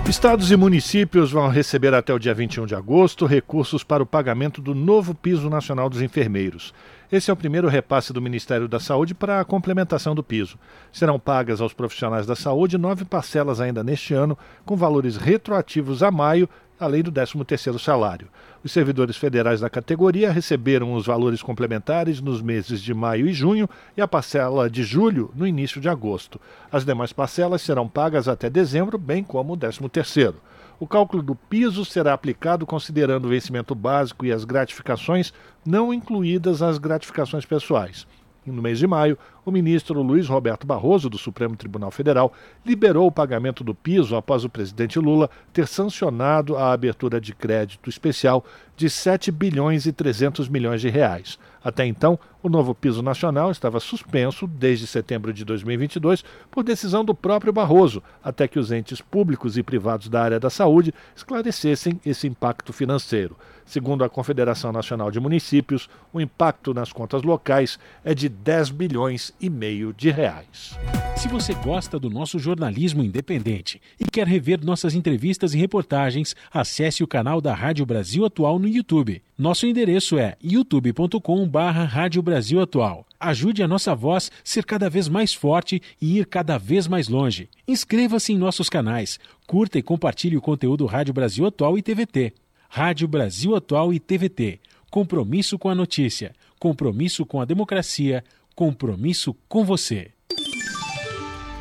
[0.09, 4.61] Estados e municípios vão receber até o dia 21 de agosto recursos para o pagamento
[4.61, 6.73] do novo piso nacional dos enfermeiros.
[7.11, 10.59] Esse é o primeiro repasse do Ministério da Saúde para a complementação do piso.
[10.93, 16.11] Serão pagas aos profissionais da saúde nove parcelas ainda neste ano, com valores retroativos a
[16.11, 16.49] maio
[16.79, 18.29] além do 13º salário.
[18.63, 23.69] Os servidores federais da categoria receberam os valores complementares nos meses de maio e junho
[23.97, 26.41] e a parcela de julho no início de agosto.
[26.71, 30.35] As demais parcelas serão pagas até dezembro, bem como o 13º.
[30.79, 35.33] O cálculo do piso será aplicado considerando o vencimento básico e as gratificações,
[35.65, 38.07] não incluídas as gratificações pessoais.
[38.51, 42.33] No mês de maio, o ministro Luiz Roberto Barroso, do Supremo Tribunal Federal,
[42.65, 47.91] liberou o pagamento do piso após o presidente Lula ter sancionado a abertura de crédito
[47.91, 48.45] especial
[48.77, 51.39] de 7 bilhões e 300 milhões de reais.
[51.65, 57.15] Até então, o novo piso nacional estava suspenso desde setembro de 2022 por decisão do
[57.15, 62.29] próprio Barroso, até que os entes públicos e privados da área da saúde esclarecessem esse
[62.29, 63.37] impacto financeiro.
[63.67, 69.35] Segundo a Confederação Nacional de Municípios, o impacto nas contas locais é de 10 bilhões
[69.41, 70.79] e meio de reais.
[71.17, 77.03] Se você gosta do nosso jornalismo independente e quer rever nossas entrevistas e reportagens, acesse
[77.03, 79.21] o canal da Rádio Brasil Atual no YouTube.
[79.37, 83.05] Nosso endereço é youtube.com/barra Rádio Brasil Atual.
[83.19, 87.49] Ajude a nossa voz ser cada vez mais forte e ir cada vez mais longe.
[87.67, 92.33] Inscreva-se em nossos canais, curta e compartilhe o conteúdo Rádio Brasil Atual e TVT.
[92.77, 94.61] Rádio Brasil Atual e TVT.
[94.91, 98.23] Compromisso com a notícia, compromisso com a democracia,
[98.55, 100.11] compromisso com você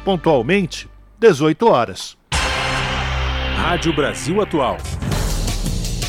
[0.06, 0.88] pontualmente
[1.20, 2.16] 18 horas.
[3.58, 4.78] Rádio Brasil Atual.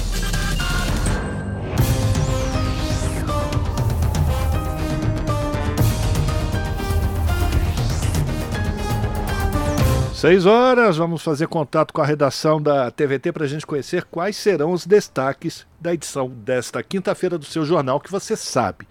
[10.14, 14.36] Seis horas, vamos fazer contato com a redação da TVT para a gente conhecer quais
[14.36, 18.88] serão os destaques da edição desta quinta-feira do seu jornal, que você sabe.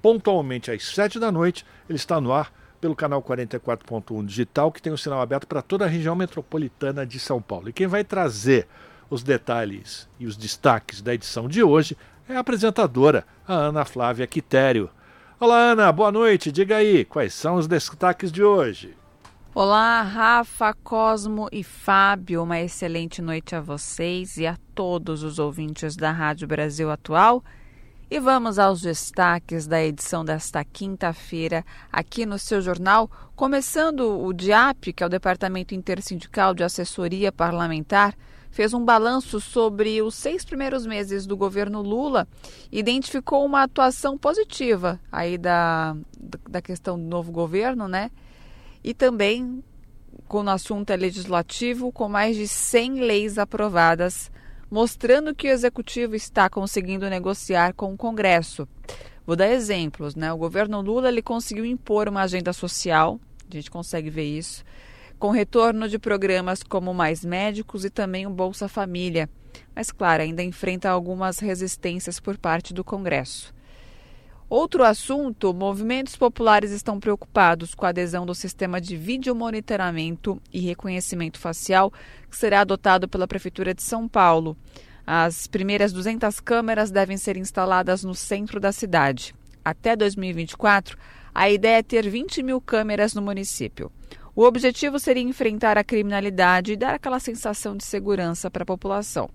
[0.00, 2.50] Pontualmente às sete da noite, ele está no ar
[2.82, 7.06] pelo canal 44.1 digital, que tem o um sinal aberto para toda a região metropolitana
[7.06, 7.68] de São Paulo.
[7.68, 8.66] E quem vai trazer
[9.08, 11.96] os detalhes e os destaques da edição de hoje
[12.28, 14.90] é a apresentadora, a Ana Flávia Quitério.
[15.38, 16.50] Olá, Ana, boa noite.
[16.50, 18.96] Diga aí, quais são os destaques de hoje?
[19.54, 22.42] Olá, Rafa, Cosmo e Fábio.
[22.42, 27.44] Uma excelente noite a vocês e a todos os ouvintes da Rádio Brasil Atual.
[28.12, 34.92] E vamos aos destaques da edição desta quinta-feira aqui no seu jornal, começando o DIAP,
[34.92, 38.14] que é o Departamento Intersindical de Assessoria Parlamentar,
[38.50, 42.28] fez um balanço sobre os seis primeiros meses do governo Lula
[42.70, 45.96] identificou uma atuação positiva aí da,
[46.50, 48.10] da questão do novo governo, né?
[48.84, 49.64] e também
[50.28, 54.30] com o assunto é legislativo, com mais de 100 leis aprovadas,
[54.72, 58.66] mostrando que o executivo está conseguindo negociar com o Congresso.
[59.26, 60.32] Vou dar exemplos, né?
[60.32, 63.20] O governo Lula ele conseguiu impor uma agenda social,
[63.50, 64.64] a gente consegue ver isso,
[65.18, 69.28] com retorno de programas como Mais Médicos e também o Bolsa Família.
[69.76, 73.52] Mas, claro, ainda enfrenta algumas resistências por parte do Congresso.
[74.54, 80.60] Outro assunto: movimentos populares estão preocupados com a adesão do sistema de vídeo monitoramento e
[80.60, 81.90] reconhecimento facial
[82.28, 84.54] que será adotado pela Prefeitura de São Paulo.
[85.06, 89.34] As primeiras 200 câmeras devem ser instaladas no centro da cidade.
[89.64, 90.98] Até 2024,
[91.34, 93.90] a ideia é ter 20 mil câmeras no município.
[94.36, 99.30] O objetivo seria enfrentar a criminalidade e dar aquela sensação de segurança para a população.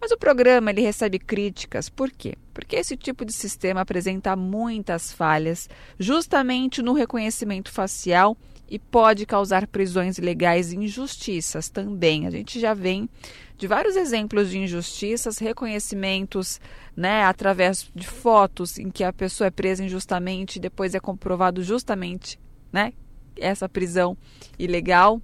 [0.00, 1.88] Mas o programa ele recebe críticas.
[1.88, 2.34] Por quê?
[2.54, 5.68] Porque esse tipo de sistema apresenta muitas falhas,
[5.98, 8.36] justamente no reconhecimento facial
[8.70, 12.26] e pode causar prisões ilegais e injustiças também.
[12.26, 13.08] A gente já vem
[13.56, 16.60] de vários exemplos de injustiças, reconhecimentos,
[16.96, 21.62] né, através de fotos em que a pessoa é presa injustamente e depois é comprovado
[21.62, 22.38] justamente,
[22.72, 22.92] né,
[23.36, 24.16] essa prisão
[24.58, 25.20] ilegal.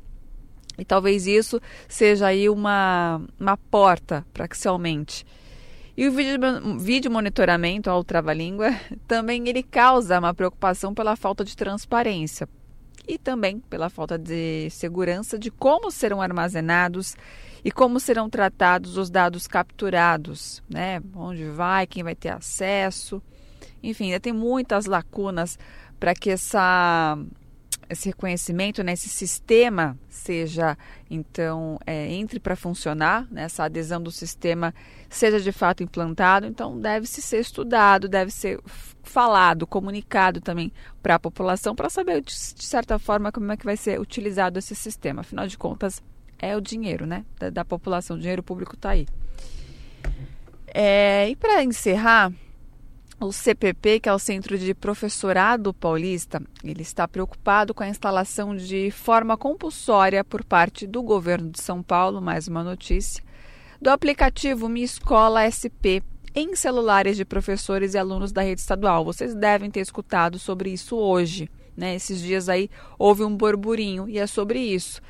[0.76, 5.24] E talvez isso seja aí uma, uma porta para que se aumente.
[5.96, 6.40] E o vídeo,
[6.78, 8.70] vídeo monitoramento ao trava-língua
[9.06, 12.48] também ele causa uma preocupação pela falta de transparência
[13.06, 17.14] e também pela falta de segurança de como serão armazenados
[17.64, 21.00] e como serão tratados os dados capturados, né?
[21.14, 23.22] Onde vai, quem vai ter acesso.
[23.82, 25.58] Enfim, ainda tem muitas lacunas
[25.98, 27.18] para que essa
[27.94, 30.76] esse reconhecimento, né, esse sistema seja
[31.10, 34.74] então é, entre para funcionar, né, essa adesão do sistema
[35.08, 38.60] seja de fato implantado, então deve se ser estudado, deve ser
[39.02, 40.72] falado, comunicado também
[41.02, 44.74] para a população para saber de, certa forma como é que vai ser utilizado esse
[44.74, 45.20] sistema.
[45.20, 46.02] Afinal de contas
[46.38, 49.06] é o dinheiro, né, da, da população, o dinheiro público está aí.
[50.66, 52.32] É, e para encerrar,
[53.20, 58.54] o CPP, que é o Centro de Professorado Paulista, ele está preocupado com a instalação
[58.56, 63.22] de forma compulsória por parte do governo de São Paulo, mais uma notícia,
[63.80, 66.02] do aplicativo Minha Escola SP
[66.34, 69.04] em celulares de professores e alunos da rede estadual.
[69.04, 71.48] Vocês devem ter escutado sobre isso hoje.
[71.76, 71.94] Né?
[71.94, 75.00] Esses dias aí houve um burburinho e é sobre isso.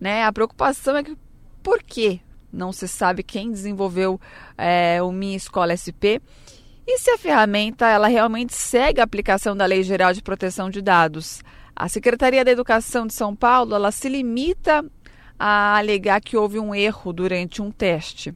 [0.00, 0.24] Né?
[0.24, 1.16] A preocupação é que
[1.62, 2.20] por que
[2.52, 4.20] não se sabe quem desenvolveu
[4.58, 6.20] é, o Minha Escola SP
[6.86, 10.82] e se a ferramenta ela realmente segue a aplicação da Lei Geral de Proteção de
[10.82, 11.42] Dados?
[11.74, 14.84] A Secretaria da Educação de São Paulo ela se limita
[15.38, 18.34] a alegar que houve um erro durante um teste.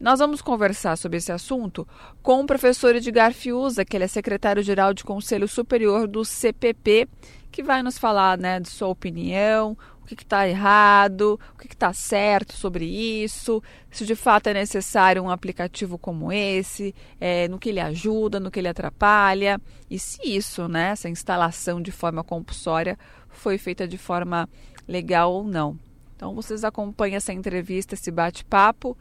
[0.00, 1.86] Nós vamos conversar sobre esse assunto
[2.22, 7.08] com o professor Edgar Fiuza, que ele é secretário-geral de Conselho Superior do CPP,
[7.50, 9.76] que vai nos falar né, de sua opinião,
[10.14, 15.22] o que está errado, o que está certo sobre isso, se de fato é necessário
[15.22, 20.20] um aplicativo como esse, é, no que ele ajuda, no que ele atrapalha, e se
[20.24, 22.98] isso, né, essa instalação de forma compulsória,
[23.28, 24.48] foi feita de forma
[24.86, 25.78] legal ou não.
[26.16, 28.96] Então vocês acompanham essa entrevista, esse bate-papo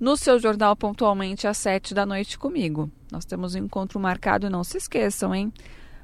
[0.00, 2.90] no seu jornal pontualmente às sete da noite comigo.
[3.10, 5.52] Nós temos um encontro marcado, não se esqueçam, hein?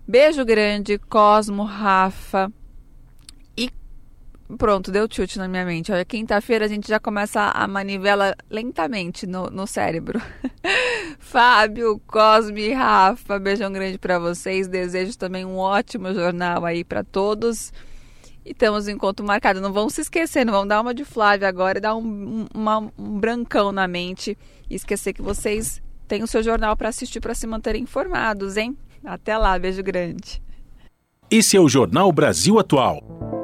[0.07, 2.53] Beijo grande, Cosmo, Rafa.
[4.59, 5.91] Pronto, deu chute na minha mente.
[5.91, 10.21] Olha, quinta-feira a gente já começa a manivela lentamente no, no cérebro.
[11.19, 14.69] Fábio, Cosme Rafa, beijão grande para vocês.
[14.69, 17.73] Desejo também um ótimo jornal aí para todos.
[18.45, 19.63] E temos um encontro marcado.
[19.63, 23.19] Não vão se esquecer, não vão dar uma de Flávia agora e dar um, um
[23.19, 24.37] brancão na mente
[24.69, 28.77] e esquecer que vocês têm o seu jornal para assistir para se manterem informados, hein?
[29.03, 30.43] Até lá, beijo grande.
[31.31, 33.44] Esse é o Jornal Brasil Atual.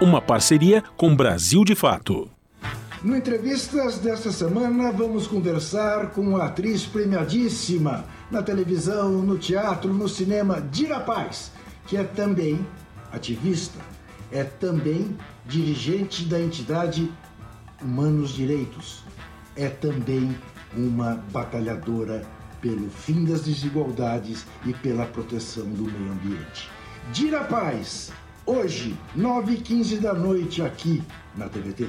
[0.00, 2.30] Uma parceria com Brasil de Fato.
[3.04, 10.08] No Entrevistas desta semana, vamos conversar com a atriz premiadíssima na televisão, no teatro, no
[10.08, 11.52] cinema, Dira Paz,
[11.86, 12.66] que é também
[13.12, 13.78] ativista,
[14.32, 17.12] é também dirigente da entidade
[17.82, 19.04] Humanos Direitos,
[19.54, 20.34] é também
[20.74, 22.22] uma batalhadora
[22.62, 26.70] pelo fim das desigualdades e pela proteção do meio ambiente.
[27.12, 28.10] Dira Paz,
[28.50, 31.00] hoje, 9h15 da noite, aqui
[31.36, 31.86] na TVT.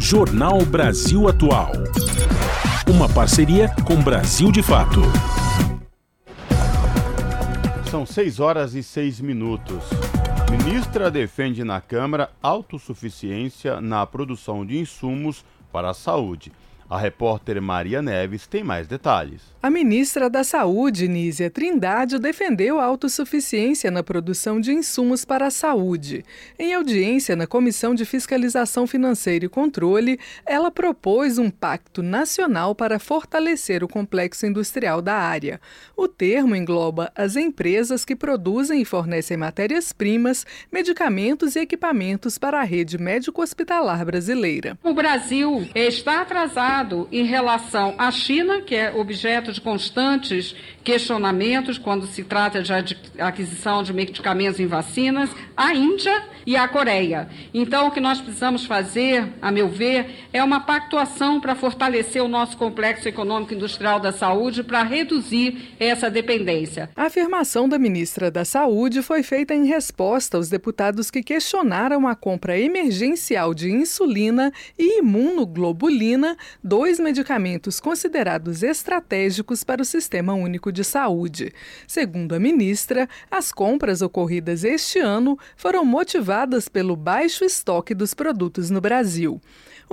[0.00, 1.70] Jornal Brasil Atual.
[2.88, 5.00] Uma parceria com Brasil de Fato.
[7.88, 9.84] São 6 horas e 6 minutos.
[10.50, 16.52] Ministra defende na Câmara autossuficiência na produção de insumos para a saúde.
[16.90, 19.53] A repórter Maria Neves tem mais detalhes.
[19.64, 25.50] A ministra da Saúde, Nízia Trindade, defendeu a autossuficiência na produção de insumos para a
[25.50, 26.22] saúde.
[26.58, 32.98] Em audiência na Comissão de Fiscalização Financeira e Controle, ela propôs um pacto nacional para
[32.98, 35.58] fortalecer o complexo industrial da área.
[35.96, 42.64] O termo engloba as empresas que produzem e fornecem matérias-primas, medicamentos e equipamentos para a
[42.64, 44.78] rede médico-hospitalar brasileira.
[44.84, 52.06] O Brasil está atrasado em relação à China, que é objeto de constantes questionamentos quando
[52.06, 52.72] se trata de
[53.18, 57.28] aquisição de medicamentos em vacinas, a Índia e a Coreia.
[57.54, 62.28] Então, o que nós precisamos fazer, a meu ver, é uma pactuação para fortalecer o
[62.28, 66.90] nosso complexo econômico industrial da saúde para reduzir essa dependência.
[66.94, 72.14] A afirmação da ministra da Saúde foi feita em resposta aos deputados que questionaram a
[72.14, 80.82] compra emergencial de insulina e imunoglobulina dois medicamentos considerados estratégicos para o Sistema Único de
[80.82, 81.52] Saúde.
[81.86, 88.70] Segundo a ministra, as compras ocorridas este ano foram motivadas pelo baixo estoque dos produtos
[88.70, 89.40] no Brasil.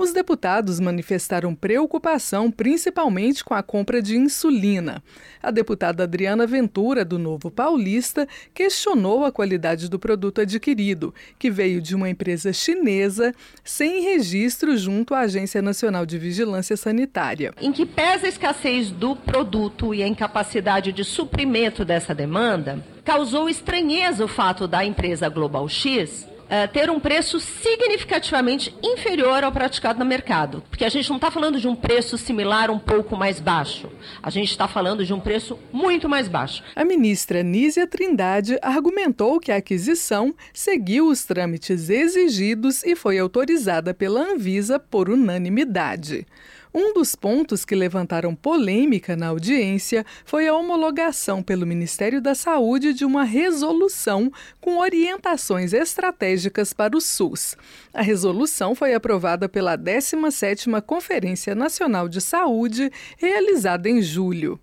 [0.02, 5.00] Os deputados manifestaram preocupação principalmente com a compra de insulina.
[5.40, 11.80] A deputada Adriana Ventura, do Novo Paulista, questionou a qualidade do produto adquirido, que veio
[11.80, 13.32] de uma empresa chinesa
[13.62, 17.54] sem registro junto à Agência Nacional de Vigilância Sanitária.
[17.60, 23.48] Em que pesa a escassez do produto e a incapacidade de suprimento dessa demanda, causou
[23.48, 29.98] estranheza o fato da empresa Global X uh, ter um preço significativamente inferior ao praticado
[29.98, 30.62] no mercado.
[30.68, 33.88] Porque a gente não está falando de um preço similar um pouco mais baixo.
[34.22, 36.62] A gente está falando de um preço muito mais baixo.
[36.76, 43.94] A ministra Nízia Trindade argumentou que a aquisição seguiu os trâmites exigidos e foi autorizada
[43.94, 46.26] pela Anvisa por unanimidade.
[46.74, 52.94] Um dos pontos que levantaram polêmica na audiência foi a homologação pelo Ministério da Saúde
[52.94, 57.56] de uma resolução com orientações estratégicas para o SUS.
[57.92, 64.58] A resolução foi aprovada pela 17ª Conferência Nacional de Saúde, realizada em julho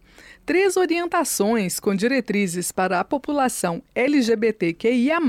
[0.50, 5.20] três orientações com diretrizes para a população LGBTQIA,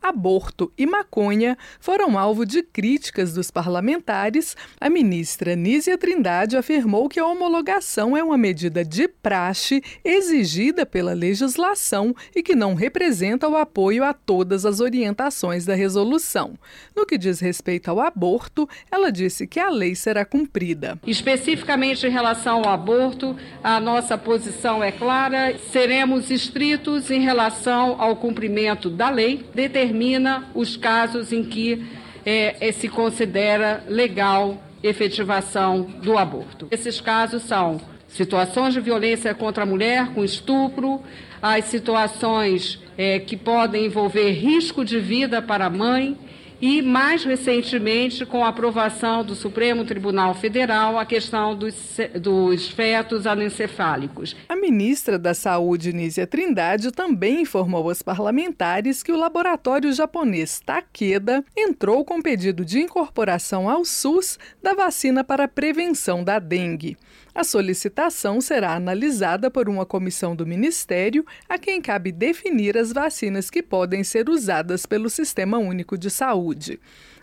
[0.00, 4.56] aborto e maconha foram alvo de críticas dos parlamentares.
[4.80, 11.14] A ministra Nízia Trindade afirmou que a homologação é uma medida de praxe exigida pela
[11.14, 16.54] legislação e que não representa o apoio a todas as orientações da resolução.
[16.94, 20.96] No que diz respeito ao aborto, ela disse que a lei será cumprida.
[21.04, 27.96] Especificamente em relação ao aborto, a nossa posição posição é clara, seremos estritos em relação
[27.98, 31.82] ao cumprimento da lei, determina os casos em que
[32.26, 36.68] é, se considera legal efetivação do aborto.
[36.70, 41.00] Esses casos são situações de violência contra a mulher, com estupro,
[41.40, 46.18] as situações é, que podem envolver risco de vida para a mãe
[46.64, 53.26] e, mais recentemente, com a aprovação do Supremo Tribunal Federal, a questão dos, dos fetos
[53.26, 54.34] anencefálicos.
[54.48, 61.44] A ministra da Saúde, Nízia Trindade, também informou aos parlamentares que o laboratório japonês Takeda
[61.54, 66.96] entrou com pedido de incorporação ao SUS da vacina para a prevenção da dengue.
[67.34, 73.50] A solicitação será analisada por uma comissão do Ministério, a quem cabe definir as vacinas
[73.50, 76.78] que podem ser usadas pelo Sistema Único de Saúde.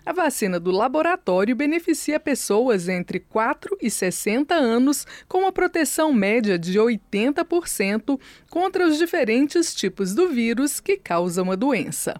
[0.06, 6.60] A vacina do laboratório beneficia pessoas entre 4 e 60 anos com uma proteção média
[6.60, 8.20] de 80%
[8.50, 12.20] contra os diferentes tipos do vírus que causam a doença.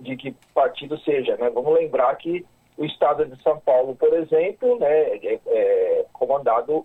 [0.00, 1.36] de que partido seja.
[1.36, 1.48] Né?
[1.50, 2.44] Vamos lembrar que
[2.76, 6.84] o estado de São Paulo, por exemplo, né, é, é comandado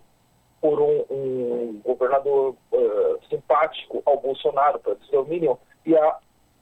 [0.62, 6.18] por um, um governador uh, simpático ao Bolsonaro, para dizer o mínimo, e a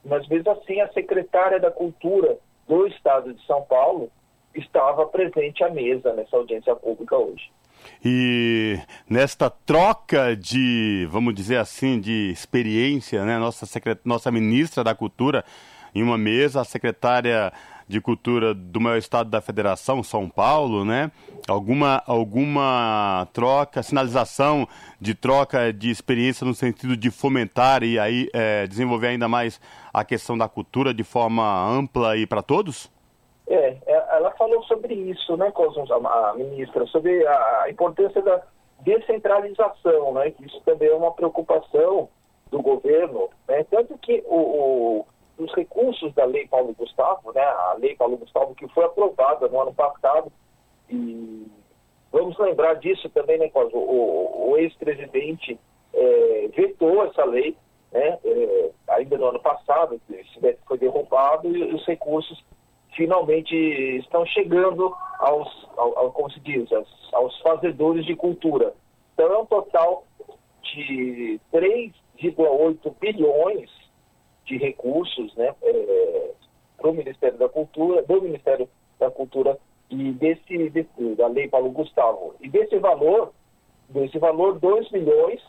[0.07, 4.09] mas mesmo assim a secretária da Cultura do Estado de São Paulo
[4.55, 7.51] estava presente à mesa nessa audiência pública hoje.
[8.03, 8.79] E
[9.09, 13.99] nesta troca de, vamos dizer assim, de experiência, né, nossa, secret...
[14.03, 15.43] nossa ministra da Cultura
[15.93, 17.51] em uma mesa, a secretária
[17.87, 21.09] de Cultura do maior estado da federação, São Paulo, né?
[21.47, 24.67] Alguma, alguma troca, sinalização
[24.99, 29.61] de troca de experiência no sentido de fomentar e aí é, desenvolver ainda mais
[29.93, 32.91] a questão da cultura de forma ampla e para todos?
[33.47, 38.41] É, é, ela falou sobre isso, né, Cosmos, a ministra, sobre a importância da
[38.81, 40.33] descentralização, né?
[40.41, 42.09] Isso também é uma preocupação
[42.51, 43.63] do governo, né?
[43.69, 45.05] Tanto que o, o
[45.37, 49.61] dos recursos da Lei Paulo Gustavo, né, a Lei Paulo Gustavo que foi aprovada no
[49.61, 50.31] ano passado,
[50.89, 51.45] e
[52.11, 55.59] vamos lembrar disso também, né, o, o, o ex-presidente
[55.93, 57.55] é, vetou essa lei,
[57.91, 62.43] né, é, ainda no ano passado, esse foi derrubado e os recursos
[62.95, 63.55] finalmente
[63.99, 68.73] estão chegando aos, ao, ao, como se diz, aos, aos fazedores de cultura.
[69.13, 70.03] Então é um total
[70.63, 73.69] de 3,8 bilhões
[74.47, 76.31] de recursos né, é,
[76.77, 78.67] para o Ministério da Cultura, do Ministério
[78.97, 79.59] da Cultura
[79.89, 82.35] e desse, desse, da Lei Paulo Gustavo.
[82.41, 83.33] E desse valor,
[83.89, 85.41] desse valor, 2 milhões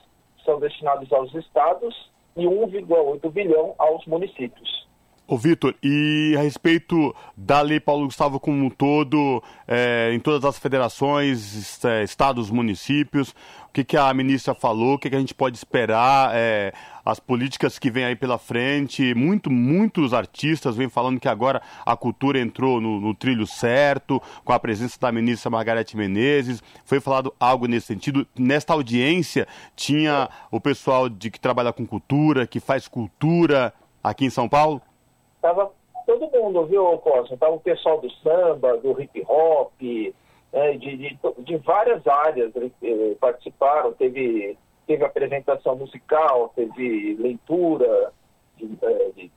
[0.44, 4.87] são destinados aos estados e 1,8 bilhão aos municípios.
[5.30, 10.42] Ô Vitor, e a respeito da Lei Paulo Gustavo como um todo, é, em todas
[10.42, 13.32] as federações, é, estados, municípios,
[13.68, 16.72] o que, que a ministra falou, o que, que a gente pode esperar, é,
[17.04, 21.94] as políticas que vêm aí pela frente, muito, muitos artistas vêm falando que agora a
[21.94, 27.34] cultura entrou no, no trilho certo, com a presença da ministra Margarete Menezes, foi falado
[27.38, 28.26] algo nesse sentido.
[28.34, 29.46] Nesta audiência
[29.76, 34.80] tinha o pessoal de que trabalha com cultura, que faz cultura aqui em São Paulo?
[35.40, 35.70] Tava
[36.06, 37.36] todo mundo, viu, Cosmo?
[37.36, 39.72] Tava o pessoal do samba, do hip hop,
[40.52, 43.92] né, de, de, de, várias áreas eh, participaram.
[43.92, 44.56] Teve,
[44.86, 48.12] teve apresentação musical, teve leitura
[48.56, 49.30] de, eh, de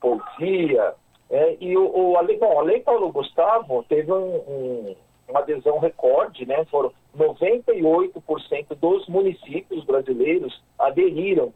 [0.00, 0.94] poesia.
[1.30, 4.96] É, e o, o, a, Lei, bom, a Lei Paulo Gustavo teve um, um
[5.30, 6.64] uma adesão recorde, né?
[6.66, 11.52] Foram 98% dos municípios brasileiros aderiram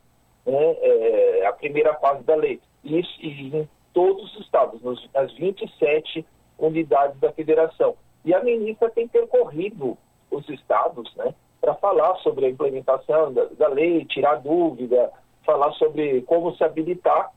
[0.47, 2.61] né, é, à primeira fase da lei.
[2.83, 6.27] Isso e todos os estados, nas 27
[6.59, 7.97] unidades da federação.
[8.25, 9.97] E a ministra tem percorrido
[10.31, 11.35] os estados, né?
[11.61, 15.11] Para falar sobre a implementação da, da lei, tirar dúvida,
[15.45, 17.33] falar sobre como se habilitar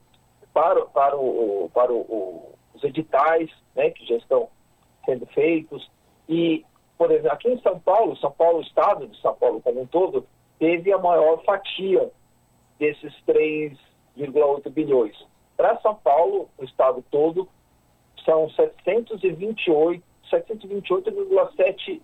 [0.53, 4.49] para, para, o, para o, os editais né, que já estão
[5.05, 5.89] sendo feitos.
[6.27, 6.65] E,
[6.97, 10.25] por exemplo, aqui em São Paulo, São Paulo, Estado de São Paulo como um todo,
[10.59, 12.11] teve a maior fatia
[12.79, 15.15] desses 3,8 bilhões.
[15.57, 17.49] Para São Paulo, o Estado todo,
[18.23, 22.01] são 728, 728,7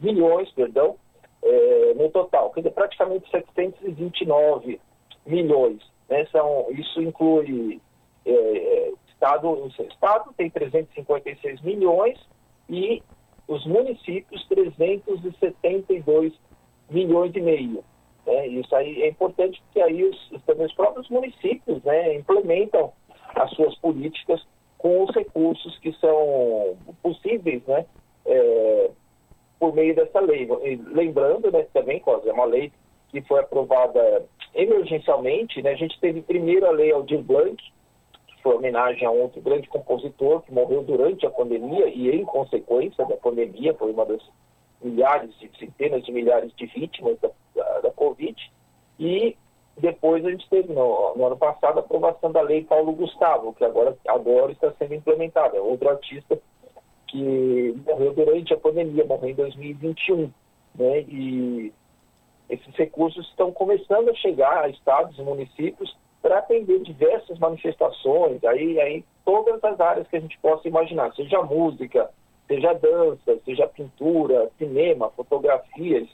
[0.00, 0.96] bilhões perdão,
[1.42, 4.80] é, no total, quer dizer, praticamente 729
[5.26, 5.82] milhões.
[6.08, 6.24] Né?
[6.32, 7.80] São, isso inclui
[8.24, 12.18] é, Estado, Estado tem 356 milhões
[12.68, 13.02] e
[13.46, 16.32] os municípios 372
[16.88, 17.84] milhões e meio.
[18.26, 18.46] Né?
[18.48, 22.92] Isso aí é importante porque aí os, também os próprios municípios né, implementam
[23.34, 24.44] as suas políticas
[24.78, 27.86] com os recursos que são possíveis né,
[28.26, 28.90] é,
[29.58, 30.48] por meio dessa lei.
[30.92, 32.72] Lembrando né, também, Cosa, é uma lei
[33.08, 34.24] que foi aprovada
[34.54, 35.62] emergencialmente.
[35.62, 37.56] Né, a gente teve primeiro a lei Aldir Blanc,
[38.42, 43.04] foi homenagem a um outro grande compositor que morreu durante a pandemia e em consequência
[43.06, 44.20] da pandemia, foi uma das
[44.82, 48.36] milhares, de, centenas de milhares de vítimas da, da, da Covid.
[48.98, 49.36] E
[49.76, 53.64] depois a gente teve, no, no, ano passado, a aprovação da lei Paulo Gustavo, que
[53.64, 55.60] agora, agora está sendo implementada.
[55.60, 56.38] Outro artista
[57.08, 60.30] que morreu durante a pandemia, morreu em 2021.
[60.74, 61.00] Né?
[61.02, 61.72] E
[62.48, 68.80] esses recursos estão começando a chegar a estados e municípios para atender diversas manifestações, aí,
[68.80, 72.10] aí todas as áreas que a gente possa imaginar, seja música,
[72.48, 76.08] seja dança, seja pintura, cinema, fotografias,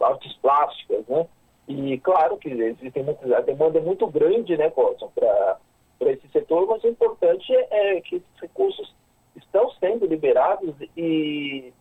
[0.00, 1.26] artes plásticas, né?
[1.68, 5.58] E claro que existem muitas, a demanda é muito grande, né, Colson, para
[6.12, 8.94] esse setor, mas o importante é, é que esses recursos
[9.34, 11.72] estão sendo liberados e,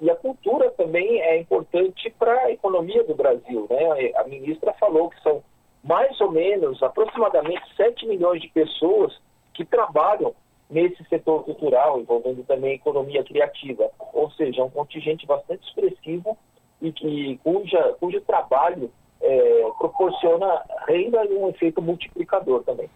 [0.00, 4.12] e a cultura também é importante para a economia do Brasil, né?
[4.16, 5.42] A ministra falou que são
[5.84, 9.16] mais ou menos, aproximadamente 7 milhões de pessoas
[9.54, 10.34] que trabalham
[10.70, 13.90] nesse setor cultural, envolvendo também a economia criativa.
[14.12, 16.36] Ou seja, um contingente bastante expressivo
[16.82, 18.90] e que, cuja, cujo trabalho
[19.22, 22.90] é, proporciona renda e um efeito multiplicador também.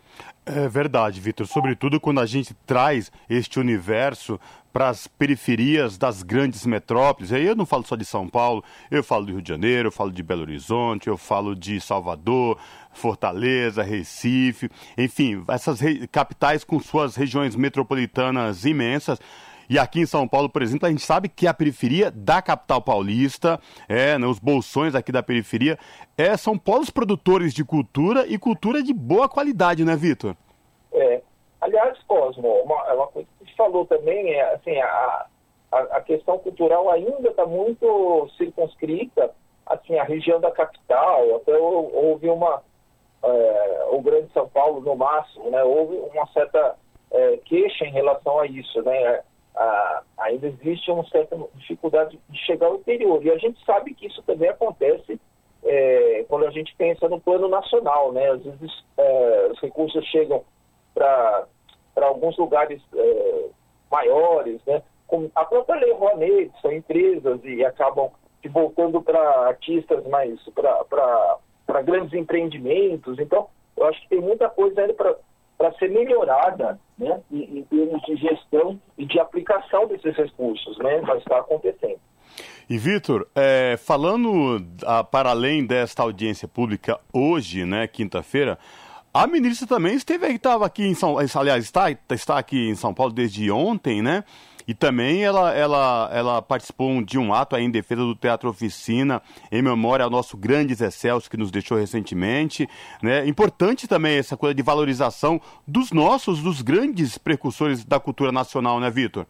[0.45, 1.47] É verdade, Vitor.
[1.47, 4.39] Sobretudo quando a gente traz este universo
[4.73, 7.33] para as periferias das grandes metrópoles.
[7.33, 9.93] Aí eu não falo só de São Paulo, eu falo do Rio de Janeiro, eu
[9.93, 12.59] falo de Belo Horizonte, eu falo de Salvador,
[12.93, 14.69] Fortaleza, Recife,
[14.99, 15.81] enfim, essas
[16.13, 19.19] capitais com suas regiões metropolitanas imensas.
[19.69, 22.81] E aqui em São Paulo, por exemplo, a gente sabe que a periferia da capital
[22.81, 25.79] paulista, é, né, os bolsões aqui da periferia,
[26.17, 30.37] é, são polos produtores de cultura e cultura de boa qualidade, né, Vitor?
[30.93, 31.21] É.
[31.61, 35.27] Aliás, Cosmo, uma, é uma coisa que você falou também é assim, a,
[35.73, 39.33] a, a questão cultural ainda está muito circunscrita,
[39.67, 42.63] assim, a região da capital, até houve uma,
[43.23, 46.77] é, o Grande São Paulo no máximo, né, houve uma certa
[47.11, 49.23] é, queixa em relação a isso, né,
[49.57, 53.25] ah, ainda existe uma certa dificuldade de chegar ao interior.
[53.25, 55.19] E a gente sabe que isso também acontece
[55.65, 58.13] é, quando a gente pensa no plano nacional.
[58.13, 58.31] Né?
[58.31, 60.45] Às vezes é, os recursos chegam
[60.95, 61.47] para
[61.97, 63.45] alguns lugares é,
[63.91, 64.83] maiores, né?
[65.07, 68.11] como a própria Lei Rouanet, são empresas e acabam
[68.43, 73.19] se voltando para artistas mais para grandes empreendimentos.
[73.19, 75.17] Então, eu acho que tem muita coisa ainda para
[75.57, 81.01] para ser melhorada né, em, em, termos de gestão e de aplicação desses recursos, né,
[81.01, 81.99] vai estar acontecendo.
[82.69, 88.59] E Vitor, é, falando a, para além desta audiência pública hoje, né, quinta-feira,
[89.15, 93.13] a ministra também esteve estava aqui em São, aliás, está, está aqui em São Paulo
[93.13, 94.25] desde ontem, né?
[94.67, 99.23] E também ela, ela, ela participou de um ato em defesa do Teatro Oficina,
[99.53, 102.69] em memória ao nosso grande Zé Celso, que nos deixou recentemente.
[103.01, 103.27] Né?
[103.27, 108.91] Importante também essa coisa de valorização dos nossos, dos grandes precursores da cultura nacional, né,
[108.91, 109.27] Vitor?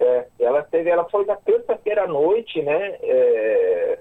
[0.00, 2.98] É, ela, teve, ela foi na terça-feira à noite, né?
[3.02, 3.98] É...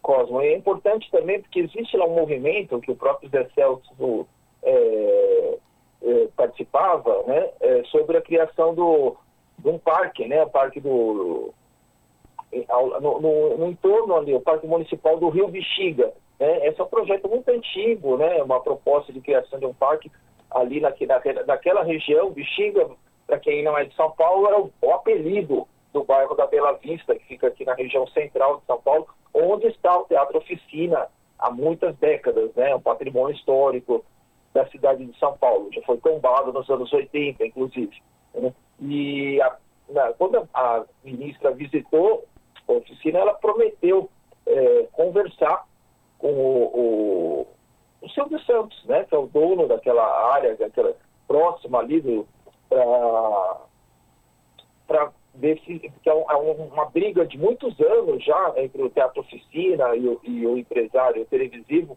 [0.00, 0.40] Cosmo.
[0.40, 4.26] é importante também porque existe lá um movimento que o próprio Zé Celso
[4.64, 5.58] é,
[6.02, 7.48] é, participava, né?
[7.60, 9.16] É, sobre a criação do,
[9.62, 10.42] de um parque, né?
[10.42, 11.54] O parque do.
[13.00, 16.12] No, no, no, entorno ali, o Parque Municipal do Rio Bexiga.
[16.38, 16.66] Né?
[16.66, 18.42] Esse é um projeto muito antigo, né?
[18.42, 20.10] Uma proposta de criação de um parque
[20.50, 22.90] ali naquela, naquela região, Bexiga,
[23.26, 26.72] para quem não é de São Paulo, era o, o apelido do bairro da Bela
[26.72, 31.08] Vista, que fica aqui na região central de São Paulo, onde está o Teatro Oficina
[31.38, 32.74] há muitas décadas, né?
[32.74, 34.04] Um patrimônio histórico
[34.52, 35.70] da cidade de São Paulo.
[35.72, 38.02] Já foi tombado nos anos 80, inclusive.
[38.34, 38.52] Né?
[38.80, 39.56] E a,
[39.88, 42.24] na, quando a ministra visitou
[42.68, 44.08] a oficina, ela prometeu
[44.46, 45.66] é, conversar
[46.18, 47.46] com o, o,
[48.00, 49.04] o Silvio Santos, né?
[49.04, 50.94] Que é o dono daquela área, daquela
[51.26, 52.24] próxima ali
[54.86, 59.20] para ver se que é, é uma briga de muitos anos já entre o Teatro
[59.20, 61.96] Oficina e o, e o empresário televisivo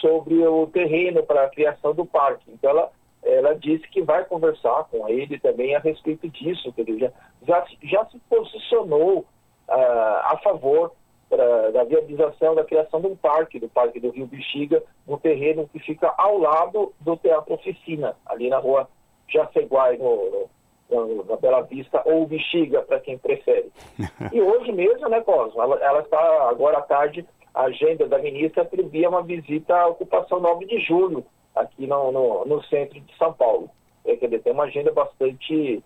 [0.00, 2.44] sobre o terreno para a criação do parque.
[2.48, 2.90] Então ela,
[3.22, 7.12] ela disse que vai conversar com ele também a respeito disso, que ele já,
[7.46, 9.24] já, já se posicionou uh,
[9.68, 10.92] a favor
[11.28, 15.68] pra, da viabilização da criação de um parque, do Parque do Rio Bexiga, no terreno
[15.72, 18.88] que fica ao lado do Teatro Oficina, ali na rua
[19.28, 20.48] Jaceguai, no,
[20.90, 23.70] no, na Bela Vista, ou Bexiga, para quem prefere.
[24.32, 29.08] e hoje mesmo, né, Cosmo, ela, está agora à tarde a agenda da ministra previa
[29.08, 31.24] uma visita à ocupação 9 de julho,
[31.60, 33.70] aqui no, no, no centro de São Paulo.
[34.04, 35.82] É, quer dizer, tem uma agenda bastante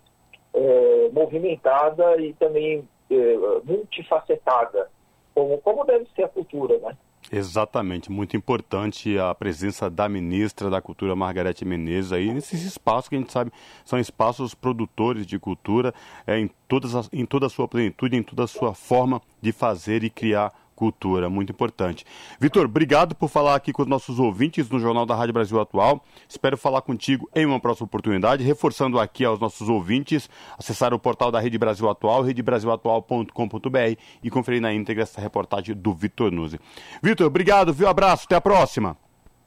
[0.53, 4.89] é, movimentada e também é, multifacetada,
[5.33, 6.97] como, como deve ser a cultura, né?
[7.31, 13.15] Exatamente, muito importante a presença da ministra da Cultura, Margarete Menezes, aí nesses espaços que
[13.15, 13.51] a gente sabe
[13.85, 15.93] são espaços produtores de cultura
[16.27, 20.03] é, em, todas em toda a sua plenitude, em toda a sua forma de fazer
[20.03, 22.05] e criar cultura, muito importante.
[22.37, 26.03] Vitor, obrigado por falar aqui com os nossos ouvintes no Jornal da Rádio Brasil Atual.
[26.27, 30.29] Espero falar contigo em uma próxima oportunidade, reforçando aqui aos nossos ouvintes
[30.59, 35.93] acessar o portal da Rede Brasil Atual, redebrasilatual.com.br e conferir na íntegra essa reportagem do
[35.93, 36.59] Vitor Nuzzi.
[37.01, 37.87] Vitor, obrigado, viu?
[37.87, 38.97] Abraço, até a próxima.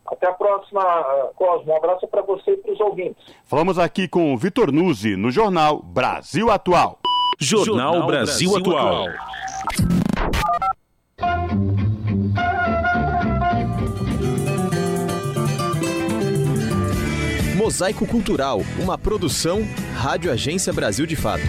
[0.07, 0.83] Até a próxima,
[1.35, 1.71] Cosmo.
[1.71, 3.23] Um abraço para você e para os ouvintes.
[3.45, 6.99] Falamos aqui com o Vitor Nuzzi no Jornal Brasil Atual.
[7.39, 9.09] Jornal, Jornal Brasil, Brasil, Atual.
[9.09, 9.37] Atual.
[17.57, 21.43] Mosaico Cultural, uma produção Rádio Agência Brasil de Fato.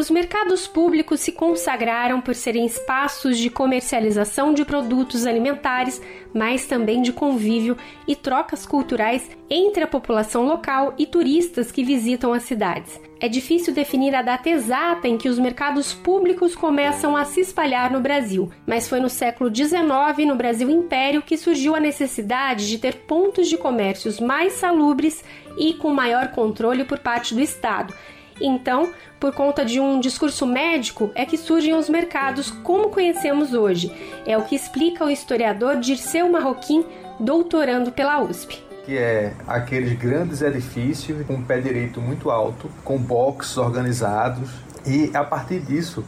[0.00, 6.00] Os mercados públicos se consagraram por serem espaços de comercialização de produtos alimentares,
[6.32, 7.76] mas também de convívio
[8.08, 12.98] e trocas culturais entre a população local e turistas que visitam as cidades.
[13.20, 17.90] É difícil definir a data exata em que os mercados públicos começam a se espalhar
[17.90, 22.78] no Brasil, mas foi no século XIX, no Brasil Império, que surgiu a necessidade de
[22.78, 25.22] ter pontos de comércios mais salubres
[25.58, 27.92] e com maior controle por parte do Estado
[28.40, 33.92] então, por conta de um discurso médico, é que surgem os mercados como conhecemos hoje.
[34.26, 36.84] É o que explica o historiador Dirceu Marroquim,
[37.18, 43.56] doutorando pela USP que é aqueles grandes edifícios com pé direito muito alto, com boxes
[43.56, 44.50] organizados,
[44.86, 46.04] e a partir disso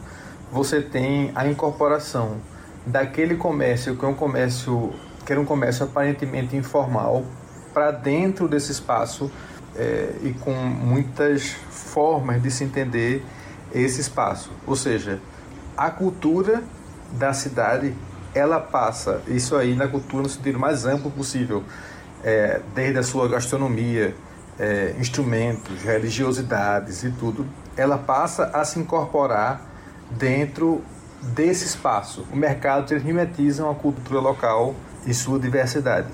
[0.51, 2.41] você tem a incorporação
[2.85, 4.91] daquele comércio que é um comércio
[5.25, 7.23] que era um comércio aparentemente informal
[7.73, 9.31] para dentro desse espaço
[9.75, 13.23] é, e com muitas formas de se entender
[13.73, 14.51] esse espaço.
[14.65, 15.19] Ou seja,
[15.75, 16.63] a cultura
[17.11, 17.93] da cidade
[18.33, 21.63] ela passa isso aí na cultura no sentido mais amplo possível,
[22.23, 24.15] é, desde a sua gastronomia,
[24.59, 27.45] é, instrumentos, religiosidades e tudo,
[27.75, 29.61] ela passa a se incorporar
[30.11, 30.83] dentro
[31.21, 32.25] desse espaço.
[32.31, 34.75] O mercado eles mimetizam a cultura local
[35.05, 36.07] e sua diversidade.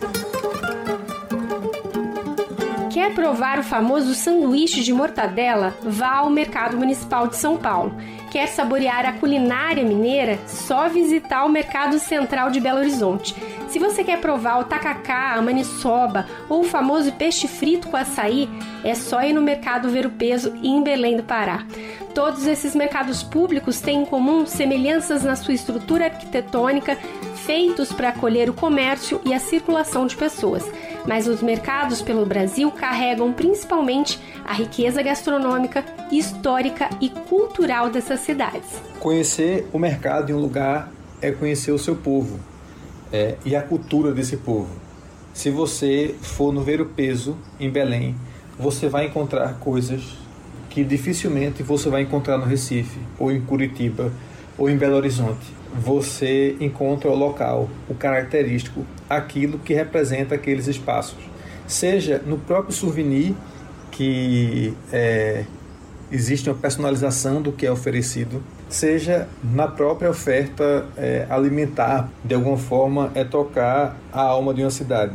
[2.90, 5.78] Quer provar o famoso sanduíche de mortadela?
[5.84, 7.94] Vá ao Mercado Municipal de São Paulo.
[8.32, 10.40] Quer saborear a culinária mineira?
[10.48, 13.36] Só visitar o Mercado Central de Belo Horizonte.
[13.68, 18.50] Se você quer provar o tacacá, a maniçoba ou o famoso peixe frito com açaí,
[18.84, 21.64] é só ir no Mercado Ver o Peso em Belém do Pará.
[22.16, 26.98] Todos esses mercados públicos têm em comum semelhanças na sua estrutura arquitetônica,
[27.36, 30.68] feitos para acolher o comércio e a circulação de pessoas
[31.08, 38.70] mas os mercados pelo Brasil carregam principalmente a riqueza gastronômica, histórica e cultural dessas cidades.
[39.00, 42.40] Conhecer o mercado em um lugar é conhecer o seu povo
[43.12, 44.70] é, e a cultura desse povo.
[45.34, 48.16] Se você for no Ver o Peso, em Belém,
[48.58, 50.18] você vai encontrar coisas
[50.70, 54.12] que dificilmente você vai encontrar no Recife, ou em Curitiba,
[54.58, 61.20] ou em Belo Horizonte você encontra o local, o característico, aquilo que representa aqueles espaços.
[61.68, 63.36] Seja no próprio souvenir,
[63.92, 65.44] que é,
[66.12, 72.58] existe uma personalização do que é oferecido, seja na própria oferta é, alimentar, de alguma
[72.58, 75.14] forma, é tocar a alma de uma cidade.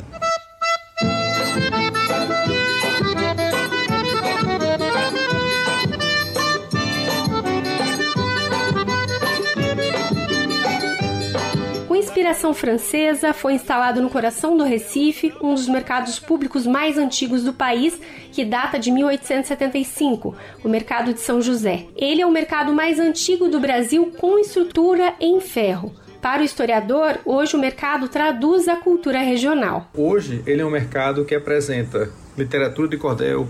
[12.25, 17.53] Federação Francesa foi instalado no coração do Recife, um dos mercados públicos mais antigos do
[17.53, 18.01] país,
[18.33, 20.35] que data de 1875,
[20.65, 21.85] o Mercado de São José.
[21.95, 25.95] Ele é o mercado mais antigo do Brasil com estrutura em ferro.
[26.23, 29.91] Para o historiador, hoje o mercado traduz a cultura regional.
[29.95, 33.47] Hoje ele é um mercado que apresenta literatura de cordel,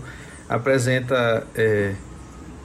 [0.49, 1.95] apresenta é,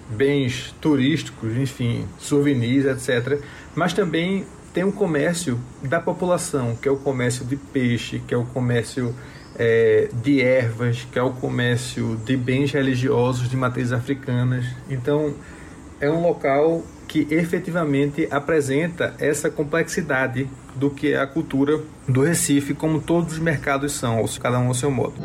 [0.09, 3.39] bens turísticos, enfim, souvenirs, etc.
[3.75, 8.37] Mas também tem um comércio da população, que é o comércio de peixe, que é
[8.37, 9.15] o comércio
[9.57, 14.65] é, de ervas, que é o comércio de bens religiosos de matrizes africanas.
[14.89, 15.33] Então,
[15.99, 22.73] é um local que efetivamente apresenta essa complexidade do que é a cultura do Recife,
[22.73, 25.15] como todos os mercados são, cada um ao seu modo.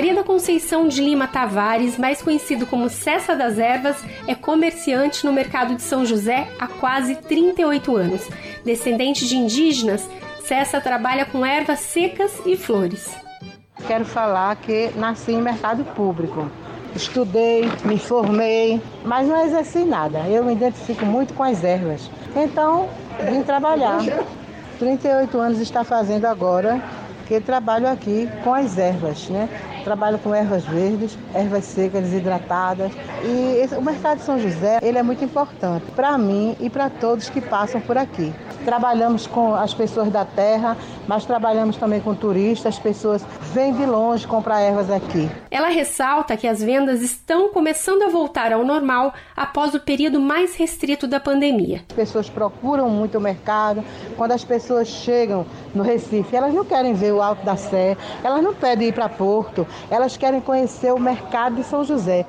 [0.00, 5.30] Maria da Conceição de Lima Tavares, mais conhecido como Cessa das Ervas, é comerciante no
[5.30, 8.26] mercado de São José há quase 38 anos.
[8.64, 10.08] Descendente de indígenas,
[10.42, 13.14] Cessa trabalha com ervas secas e flores.
[13.86, 16.50] Quero falar que nasci em mercado público.
[16.96, 20.20] Estudei, me formei, mas não exerci nada.
[20.20, 22.10] Eu me identifico muito com as ervas.
[22.34, 22.88] Então,
[23.30, 23.98] vim trabalhar.
[24.78, 26.82] 38 anos está fazendo agora
[27.30, 29.48] que trabalho aqui com as ervas, né?
[29.90, 32.92] Trabalho com ervas verdes, ervas secas, desidratadas.
[33.24, 36.88] E esse, o mercado de São José, ele é muito importante para mim e para
[36.88, 38.32] todos que passam por aqui.
[38.64, 40.76] Trabalhamos com as pessoas da terra,
[41.08, 45.28] mas trabalhamos também com turistas, pessoas vêm de longe comprar ervas aqui.
[45.50, 50.54] Ela ressalta que as vendas estão começando a voltar ao normal após o período mais
[50.54, 51.82] restrito da pandemia.
[51.88, 53.82] As pessoas procuram muito o mercado.
[54.16, 58.42] Quando as pessoas chegam no Recife, elas não querem ver o Alto da Sé, elas
[58.42, 62.26] não pedem ir para Porto, elas querem conhecer o mercado de São José.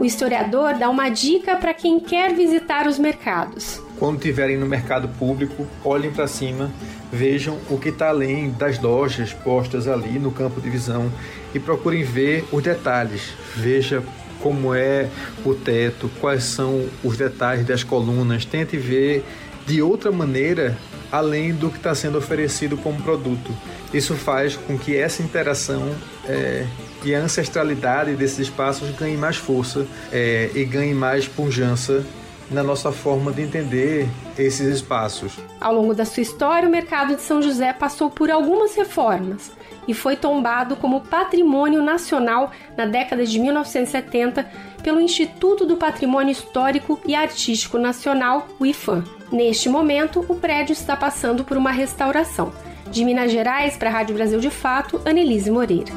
[0.00, 3.80] O historiador dá uma dica para quem quer visitar os mercados.
[3.98, 6.70] Quando estiverem no mercado público, olhem para cima,
[7.12, 11.12] vejam o que está além das lojas postas ali no campo de visão
[11.54, 13.34] e procurem ver os detalhes.
[13.54, 14.02] Veja
[14.42, 15.06] como é
[15.44, 18.46] o teto, quais são os detalhes das colunas.
[18.46, 19.22] Tente ver
[19.66, 20.78] de outra maneira
[21.12, 23.52] além do que está sendo oferecido como produto.
[23.92, 25.94] Isso faz com que essa interação
[26.28, 26.66] é,
[27.04, 32.04] e a ancestralidade desses espaços ganhe mais força é, e ganhe mais pujança
[32.50, 35.38] na nossa forma de entender esses espaços.
[35.60, 39.52] Ao longo da sua história, o mercado de São José passou por algumas reformas
[39.86, 44.44] e foi tombado como patrimônio nacional na década de 1970
[44.82, 49.04] pelo Instituto do Patrimônio Histórico e Artístico Nacional, o IFAM.
[49.30, 52.52] Neste momento, o prédio está passando por uma restauração.
[52.90, 55.92] De Minas Gerais, para a Rádio Brasil de Fato, Anelise Moreira.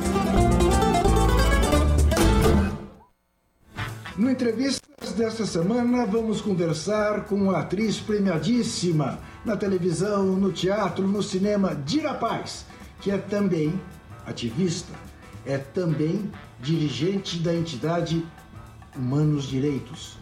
[4.16, 11.24] No Entrevistas desta semana, vamos conversar com a atriz premiadíssima na televisão, no teatro, no
[11.24, 12.66] cinema, Dira Paz,
[13.02, 13.74] que é também
[14.28, 14.94] ativista,
[15.48, 18.24] é também dirigente da entidade
[18.96, 20.20] Humanos Direitos,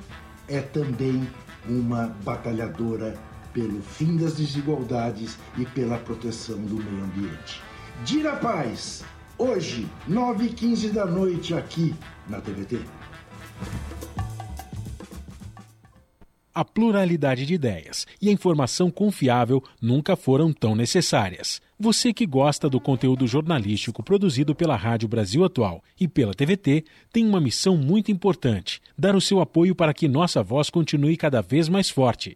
[0.47, 1.27] é também
[1.67, 3.13] uma batalhadora
[3.53, 7.61] pelo fim das desigualdades e pela proteção do meio ambiente.
[8.05, 9.03] Dira Paz,
[9.37, 11.93] hoje, 9h15 da noite, aqui
[12.27, 12.79] na TVT.
[16.53, 21.61] A pluralidade de ideias e a informação confiável nunca foram tão necessárias.
[21.79, 27.25] Você que gosta do conteúdo jornalístico produzido pela Rádio Brasil Atual e pela TVT tem
[27.25, 31.69] uma missão muito importante: dar o seu apoio para que nossa voz continue cada vez
[31.69, 32.35] mais forte.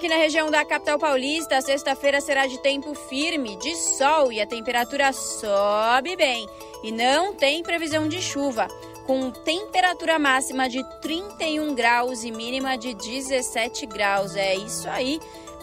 [0.00, 4.46] Aqui na região da capital paulista, sexta-feira será de tempo firme, de sol e a
[4.46, 6.48] temperatura sobe bem.
[6.82, 8.66] E não tem previsão de chuva
[9.06, 14.36] com temperatura máxima de 31 graus e mínima de 17 graus.
[14.36, 15.20] É isso aí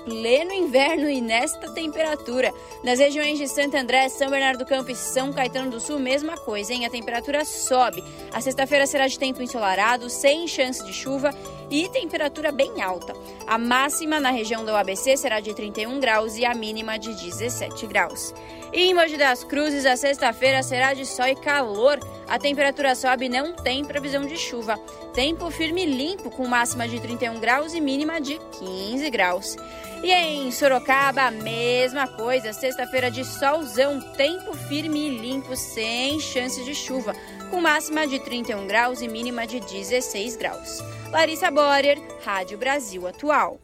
[0.07, 2.53] pleno inverno e nesta temperatura.
[2.81, 6.37] Nas regiões de Santo André, São Bernardo do Campo e São Caetano do Sul, mesma
[6.37, 6.85] coisa, hein?
[6.85, 8.01] A temperatura sobe.
[8.31, 11.31] A sexta-feira será de tempo ensolarado, sem chance de chuva
[11.69, 13.13] e temperatura bem alta.
[13.45, 17.85] A máxima na região do ABC será de 31 graus e a mínima de 17
[17.87, 18.33] graus.
[18.71, 21.99] E em Mogi das Cruzes, a sexta-feira será de sol e calor.
[22.27, 24.77] A temperatura sobe e não tem previsão de chuva.
[25.13, 29.55] Tempo firme e limpo, com máxima de 31 graus e mínima de 15 graus.
[30.03, 32.53] E em Sorocaba, a mesma coisa.
[32.53, 37.15] Sexta-feira de solzão, tempo firme e limpo, sem chances de chuva,
[37.49, 40.83] com máxima de 31 graus e mínima de 16 graus.
[41.11, 43.59] Larissa Borer, Rádio Brasil Atual.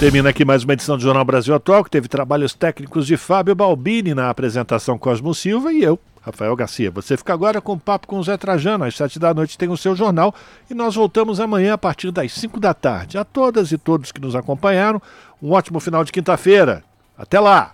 [0.00, 3.54] Termina aqui mais uma edição do Jornal Brasil Atual, que teve trabalhos técnicos de Fábio
[3.54, 6.90] Balbini na apresentação Cosmo Silva e eu, Rafael Garcia.
[6.90, 8.84] Você fica agora com o papo com o Zé Trajano.
[8.84, 10.34] Às sete da noite tem o seu jornal
[10.70, 13.18] e nós voltamos amanhã a partir das cinco da tarde.
[13.18, 15.00] A todas e todos que nos acompanharam,
[15.42, 16.82] um ótimo final de quinta-feira.
[17.16, 17.70] Até lá!